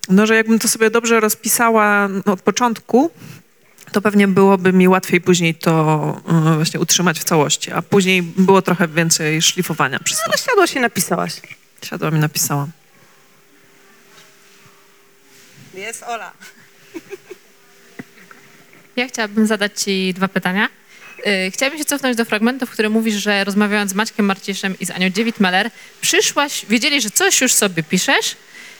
[0.10, 3.12] No, że jakbym to sobie dobrze rozpisała no, od początku,
[3.92, 6.16] to pewnie byłoby mi łatwiej później to
[6.52, 10.24] y, właśnie utrzymać w całości, a później było trochę więcej szlifowania przez to.
[10.26, 11.42] Ale siadłaś i napisałaś.
[11.84, 12.72] Siadłam i napisałam.
[15.74, 16.32] Jest Ola.
[18.96, 20.70] Ja chciałabym zadać Ci dwa pytania.
[21.26, 24.86] Yy, Chciałabym się cofnąć do fragmentu, w którym mówisz, że rozmawiając z Maćkiem Marciszem i
[24.86, 25.70] z Anią Dziewit-Meller,
[26.02, 28.36] przyszłaś, wiedzieli, że coś już sobie piszesz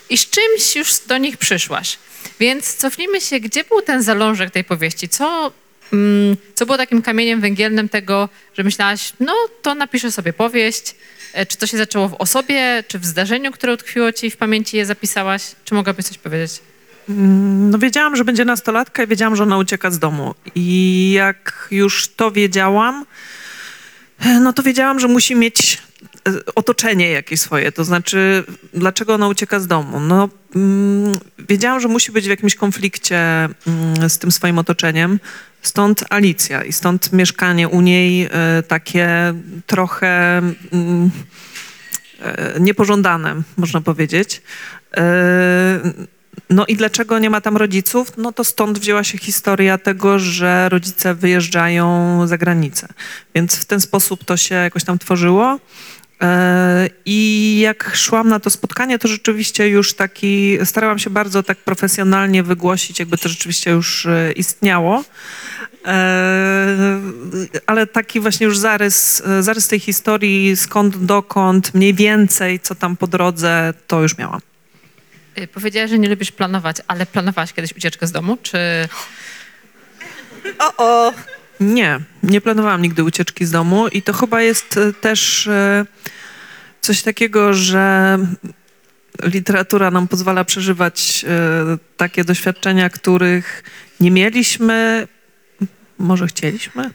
[0.10, 1.98] i z czymś już do nich przyszłaś.
[2.40, 5.10] Więc cofnijmy się, gdzie był ten zalążek tej powieści?
[5.10, 5.52] Co,
[5.94, 10.96] mm, co było takim kamieniem węgielnym tego, że myślałaś, no to napiszę sobie powieść,
[11.48, 14.86] czy to się zaczęło w osobie, czy w zdarzeniu, które utkwiło ci w pamięci, je
[14.86, 15.44] zapisałaś?
[15.66, 16.62] Czy mogłabyś coś powiedzieć?
[17.08, 20.36] No wiedziałam, że będzie nastolatka i wiedziałam, że ona ucieka z domu.
[20.56, 23.06] I jak już to wiedziałam,
[24.42, 25.80] no to wiedziałam, że musi mieć e,
[26.56, 27.72] otoczenie jakieś swoje.
[27.72, 30.00] To znaczy, dlaczego ona ucieka z domu?
[30.00, 31.20] No, mm,
[31.50, 35.20] wiedziałam, że musi być w jakimś konflikcie mm, z tym swoim otoczeniem.
[35.62, 39.34] Stąd Alicja i stąd mieszkanie u niej e, takie
[39.66, 40.42] trochę e,
[42.60, 44.42] niepożądane, można powiedzieć.
[44.98, 45.80] E,
[46.50, 48.12] no i dlaczego nie ma tam rodziców?
[48.18, 52.88] No to stąd wzięła się historia tego, że rodzice wyjeżdżają za granicę.
[53.36, 55.60] Więc w ten sposób to się jakoś tam tworzyło.
[56.22, 61.58] E, I jak szłam na to spotkanie, to rzeczywiście już taki, starałam się bardzo tak
[61.58, 65.04] profesjonalnie wygłosić, jakby to rzeczywiście już e, istniało.
[65.86, 67.00] E,
[67.66, 73.08] Ale taki właśnie już zarys, zarys tej historii, skąd, dokąd, mniej więcej, co tam po
[73.08, 74.42] drodze, to już miałam.
[75.54, 78.58] Powiedziałaś, że nie lubisz planować, ale planowałaś kiedyś ucieczkę z domu, czy...
[80.60, 81.14] O, o.
[81.60, 85.86] Nie, nie planowałam nigdy ucieczki z domu i to chyba jest e, też e,
[86.82, 88.18] coś takiego, że
[89.24, 93.64] literatura nam pozwala przeżywać e, takie doświadczenia, których
[94.00, 95.08] nie mieliśmy,
[95.98, 96.92] może chcieliśmy.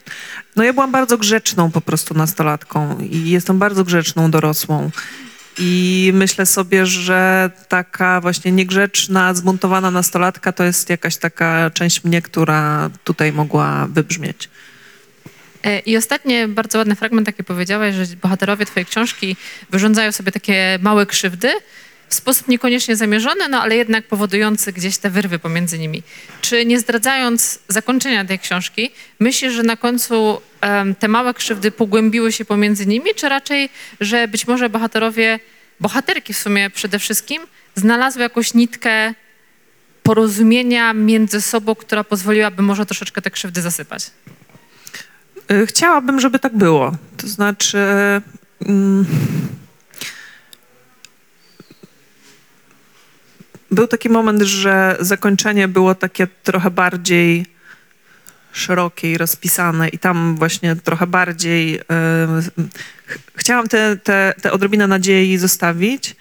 [0.57, 4.91] No ja byłam bardzo grzeczną po prostu nastolatką i jestem bardzo grzeczną dorosłą.
[5.59, 12.23] I myślę sobie, że taka właśnie niegrzeczna, zbuntowana nastolatka to jest jakaś taka część mnie,
[12.23, 14.49] która tutaj mogła wybrzmieć.
[15.65, 19.37] E, I ostatnie bardzo ładny fragment, taki powiedziałaś, że bohaterowie twojej książki
[19.71, 21.53] wyrządzają sobie takie małe krzywdy
[22.11, 26.03] w sposób niekoniecznie zamierzony, no ale jednak powodujący gdzieś te wyrwy pomiędzy nimi.
[26.41, 28.91] Czy nie zdradzając zakończenia tej książki,
[29.21, 33.69] myślisz, że na końcu em, te małe krzywdy pogłębiły się pomiędzy nimi, czy raczej,
[34.01, 35.41] że być może bohaterowie,
[35.81, 37.43] bohaterki w sumie przede wszystkim,
[37.75, 39.15] znalazły jakąś nitkę
[40.03, 44.11] porozumienia między sobą, która pozwoliłaby może troszeczkę te krzywdy zasypać?
[45.53, 46.97] Y, Chciałabym, żeby tak było.
[47.17, 47.79] To znaczy.
[48.67, 49.07] mm,
[53.71, 57.47] Był taki moment, że zakończenie było takie trochę bardziej
[58.53, 61.81] szerokie i rozpisane, i tam właśnie trochę bardziej.
[63.07, 66.17] ch- Chciałam te, te, te odrobinę nadziei zostawić.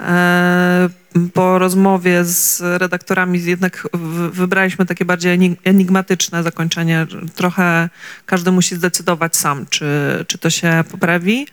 [0.00, 0.88] E,
[1.34, 3.88] Po rozmowie z redaktorami jednak
[4.32, 7.06] wybraliśmy takie bardziej enig- enigmatyczne zakończenie.
[7.34, 7.88] Trochę
[8.26, 9.86] każdy musi zdecydować sam, czy,
[10.28, 11.46] czy to się poprawi.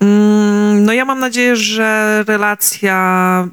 [0.00, 3.48] Mm, No ja mam nadzieję, że relacja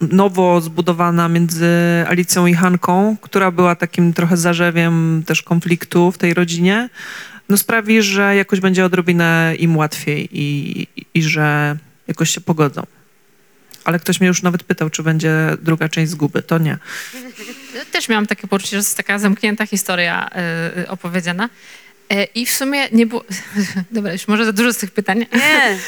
[0.00, 1.68] nowo zbudowana między
[2.08, 6.88] Alicją i Hanką, która była takim trochę zarzewiem też konfliktu w tej rodzinie,
[7.48, 11.76] no sprawi, że jakoś będzie odrobinę im łatwiej i, i że
[12.08, 12.82] jakoś się pogodzą.
[13.84, 16.42] Ale ktoś mnie już nawet pytał, czy będzie druga część zguby.
[16.42, 16.78] To nie.
[17.92, 20.30] Też miałam takie poczucie, że jest taka zamknięta historia
[20.78, 21.48] y, opowiedziana.
[22.10, 23.24] E, I w sumie nie było...
[23.92, 25.26] Dobra, już może za dużo z tych pytań.
[25.32, 25.78] Nie.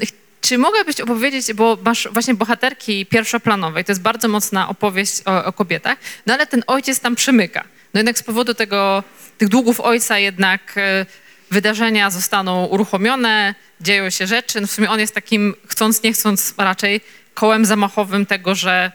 [0.40, 5.52] Czy mogłabyś opowiedzieć, bo masz właśnie bohaterki pierwszoplanowej, to jest bardzo mocna opowieść o, o
[5.52, 7.64] kobietach, no ale ten ojciec tam przemyka.
[7.94, 9.02] No jednak z powodu tego,
[9.38, 11.06] tych długów ojca jednak e,
[11.50, 14.60] wydarzenia zostaną uruchomione, dzieją się rzeczy.
[14.60, 17.00] No w sumie on jest takim, chcąc nie chcąc raczej,
[17.34, 18.92] kołem zamachowym tego, że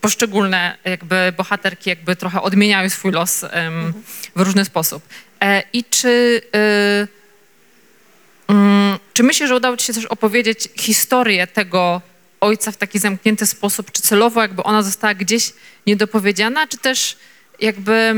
[0.00, 3.92] poszczególne jakby bohaterki jakby trochę odmieniają swój los em,
[4.36, 5.02] w różny sposób.
[5.40, 7.08] E, I czy, y,
[8.48, 12.02] mm, czy myślisz, że udało ci się też opowiedzieć historię tego
[12.40, 15.52] ojca w taki zamknięty sposób, czy celowo jakby ona została gdzieś
[15.86, 17.16] niedopowiedziana, czy też
[17.60, 18.14] jakby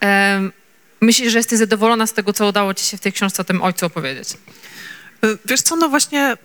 [0.00, 0.52] em,
[1.00, 3.62] myślisz, że jesteś zadowolona z tego, co udało ci się w tej książce o tym
[3.62, 4.28] ojcu opowiedzieć?
[5.24, 6.36] Y, Wiesz co, no właśnie,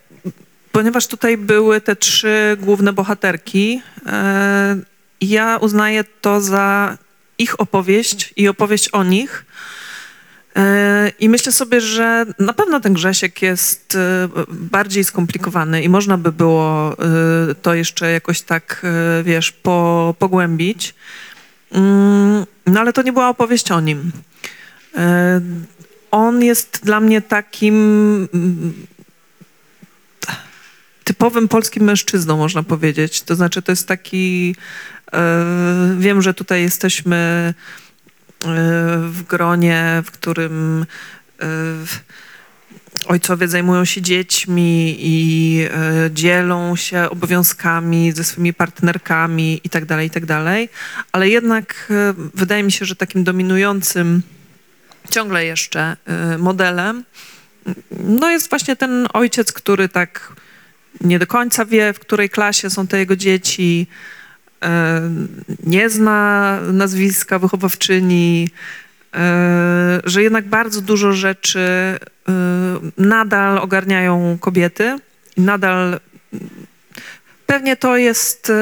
[0.72, 4.78] ponieważ tutaj były te trzy główne bohaterki, e,
[5.22, 6.97] ja uznaję to za
[7.38, 9.46] ich opowieść i opowieść o nich.
[10.58, 16.18] E, I myślę sobie, że na pewno ten Grzesiek jest e, bardziej skomplikowany i można
[16.18, 18.86] by było e, to jeszcze jakoś tak,
[19.24, 20.96] wiesz, po, pogłębić.
[21.72, 24.12] Mm, No ale to nie była opowieść o nim.
[26.12, 27.76] On jest dla mnie takim
[28.34, 28.74] mm,
[30.20, 30.38] typ,
[31.04, 33.22] typowym polskim mężczyzną, można powiedzieć.
[33.22, 34.56] To znaczy, to jest taki.
[35.14, 37.53] E, wiem, że tutaj jesteśmy e,
[39.10, 40.86] w gronie, w którym
[41.41, 41.45] e,
[43.05, 45.68] ojcowie zajmują się dziećmi i
[46.12, 50.24] dzielą się obowiązkami ze swoimi partnerkami i tak dalej, i tak.
[51.12, 51.93] Ale jednak
[52.34, 54.22] wydaje mi się, że takim dominującym
[55.10, 55.97] ciągle jeszcze
[56.38, 57.03] modelem
[57.91, 60.34] no jest właśnie ten ojciec, który tak
[61.01, 63.88] nie do końca wie, w której klasie są te jego dzieci,
[65.64, 68.49] nie zna nazwiska wychowawczyni,
[69.14, 71.99] e, że jednak bardzo dużo rzeczy e,
[72.97, 74.97] nadal ogarniają kobiety
[75.38, 75.99] i nadal
[77.45, 78.53] pewnie to jest e,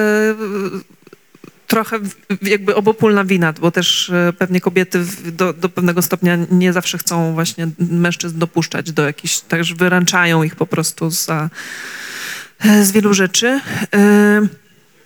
[1.67, 1.99] trochę
[2.41, 7.33] jakby obopólna wina, bo też e, pewnie kobiety do, do pewnego stopnia nie zawsze chcą
[7.33, 11.49] właśnie mężczyzn dopuszczać do jakichś, także wyręczają ich po prostu za,
[12.59, 13.59] e, z wielu rzeczy.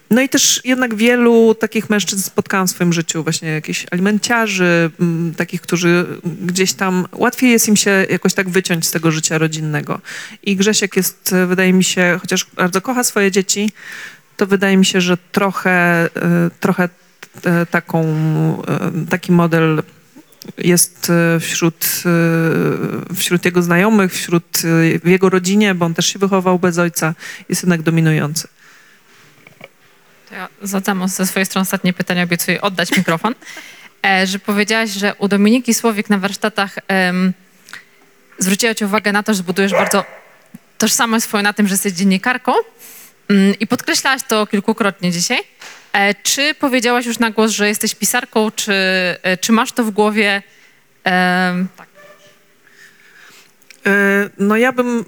[0.09, 5.33] No i też jednak wielu takich mężczyzn spotkałam w swoim życiu, właśnie jakichś alimenciarzy, m,
[5.37, 6.05] takich, którzy
[6.41, 10.01] gdzieś tam, łatwiej jest im się jakoś tak wyciąć z tego życia rodzinnego.
[10.43, 13.71] I Grzesiek jest, e, wydaje mi się, chociaż bardzo kocha swoje dzieci,
[14.37, 16.09] to wydaje mi się, że trochę, e,
[16.59, 16.89] trochę
[17.45, 18.05] e, taką,
[19.09, 19.83] taki model
[20.57, 22.03] jest wśród,
[23.15, 24.61] wśród jego znajomych, wśród
[25.03, 27.15] w jego rodzinie, bo on też się wychował bez ojca,
[27.49, 28.47] jest jednak dominujący.
[30.29, 33.35] To ja zadam ze swojej strony ostatnie pytanie, obiecuję oddać mikrofon.
[34.05, 37.33] E, że powiedziałaś, że u Dominiki Słowik na warsztatach em,
[38.37, 40.05] zwróciła ci uwagę na to, że zbudujesz bardzo
[40.77, 42.53] tożsamość swoją na tym, że jesteś dziennikarką
[43.29, 45.39] mm, i podkreślałaś to kilkukrotnie dzisiaj.
[45.93, 48.73] E, czy powiedziałaś już na głos, że jesteś pisarką, czy,
[49.23, 50.43] e, czy masz to w głowie?
[51.03, 51.88] Em, tak.
[53.85, 55.05] E, No ja bym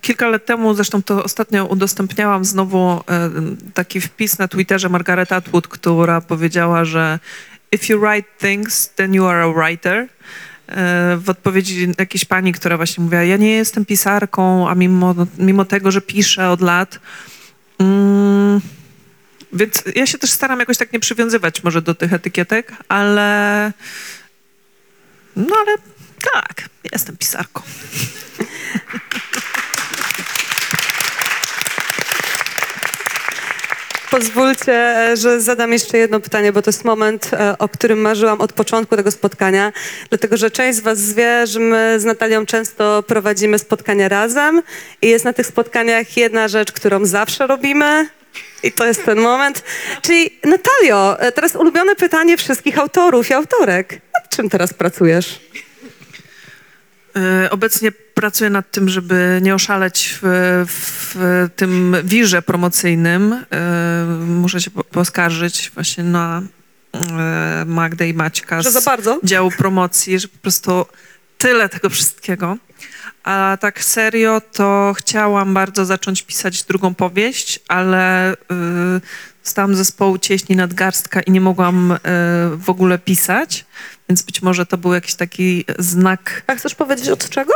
[0.00, 2.78] kilka lat temu, zresztą to ostatnio udostępniałam znowu
[3.10, 3.30] e,
[3.74, 7.18] taki wpis na Twitterze Margaret Atwood, która powiedziała, że
[7.72, 10.08] if you write things, then you are a writer.
[10.68, 15.64] E, W odpowiedzi jakiejś pani, która właśnie mówiła, ja nie jestem pisarką, a mimo, mimo
[15.64, 17.00] tego, że piszę od lat.
[17.78, 18.60] Mm,
[19.52, 23.72] więc ja się też staram jakoś tak nie przywiązywać może do tych etykietek, ale
[25.36, 25.76] no ale
[26.32, 27.62] tak, jestem pisarką.
[34.10, 38.52] Pozwólcie, że zadam jeszcze jedno pytanie, bo to jest moment, e, o którym marzyłam od
[38.52, 39.72] początku tego spotkania,
[40.08, 44.62] dlatego że część z was wie, że my z Natalią często prowadzimy spotkania razem
[45.02, 48.08] i jest na tych spotkaniach jedna rzecz, którą zawsze robimy
[48.62, 49.62] i to jest ten moment.
[50.02, 54.00] Czyli Natalio, e, teraz ulubione pytanie wszystkich autorów i autorek.
[54.14, 55.40] Nad czym teraz pracujesz?
[57.16, 61.16] E, Obecnie pracuję nad tym, żeby nie oszaleć w, w
[61.56, 63.32] tym wirze promocyjnym.
[63.32, 66.42] E, Muszę się po- poskarżyć właśnie na
[66.94, 69.20] e, Magdę i Maćka Że z bardzo?
[69.24, 70.86] działu promocji, że po prostu
[71.38, 72.56] tyle tego wszystkiego.
[73.24, 78.36] A tak serio, to chciałam bardzo zacząć pisać drugą powieść, ale y,
[79.42, 81.98] stałam zespołu Cieśni Nadgarstka i nie mogłam y,
[82.56, 83.64] w ogóle pisać,
[84.08, 87.52] więc być może to był jakiś taki znak A chcesz powiedzieć od czego?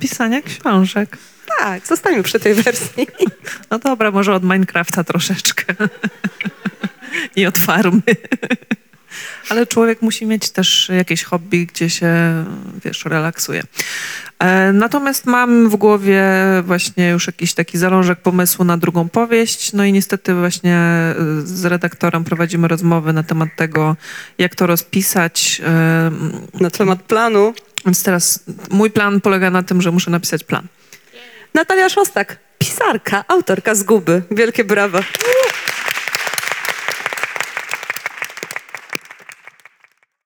[0.00, 1.18] pisania książek.
[1.58, 3.06] Tak, zostańmy przy tej wersji.
[3.70, 5.74] No dobra, może od Minecrafta troszeczkę.
[7.36, 8.02] I od farmy.
[9.50, 12.08] Ale człowiek musi mieć też jakieś hobby, gdzie się,
[12.84, 13.62] wiesz, relaksuje.
[14.38, 16.24] E, Natomiast mam w głowie
[16.62, 19.72] właśnie już jakiś taki zalążek pomysłu na drugą powieść.
[19.72, 23.96] No i niestety właśnie e, z redaktorem prowadzimy rozmowy na temat tego,
[24.38, 25.62] jak to rozpisać.
[25.66, 26.10] E,
[26.60, 27.54] Na temat planu.
[27.86, 30.66] Więc teraz mój plan polega na tym, że muszę napisać plan.
[31.54, 34.22] Natalia Szostak, pisarka, autorka Zguby.
[34.30, 35.00] Wielkie brawa.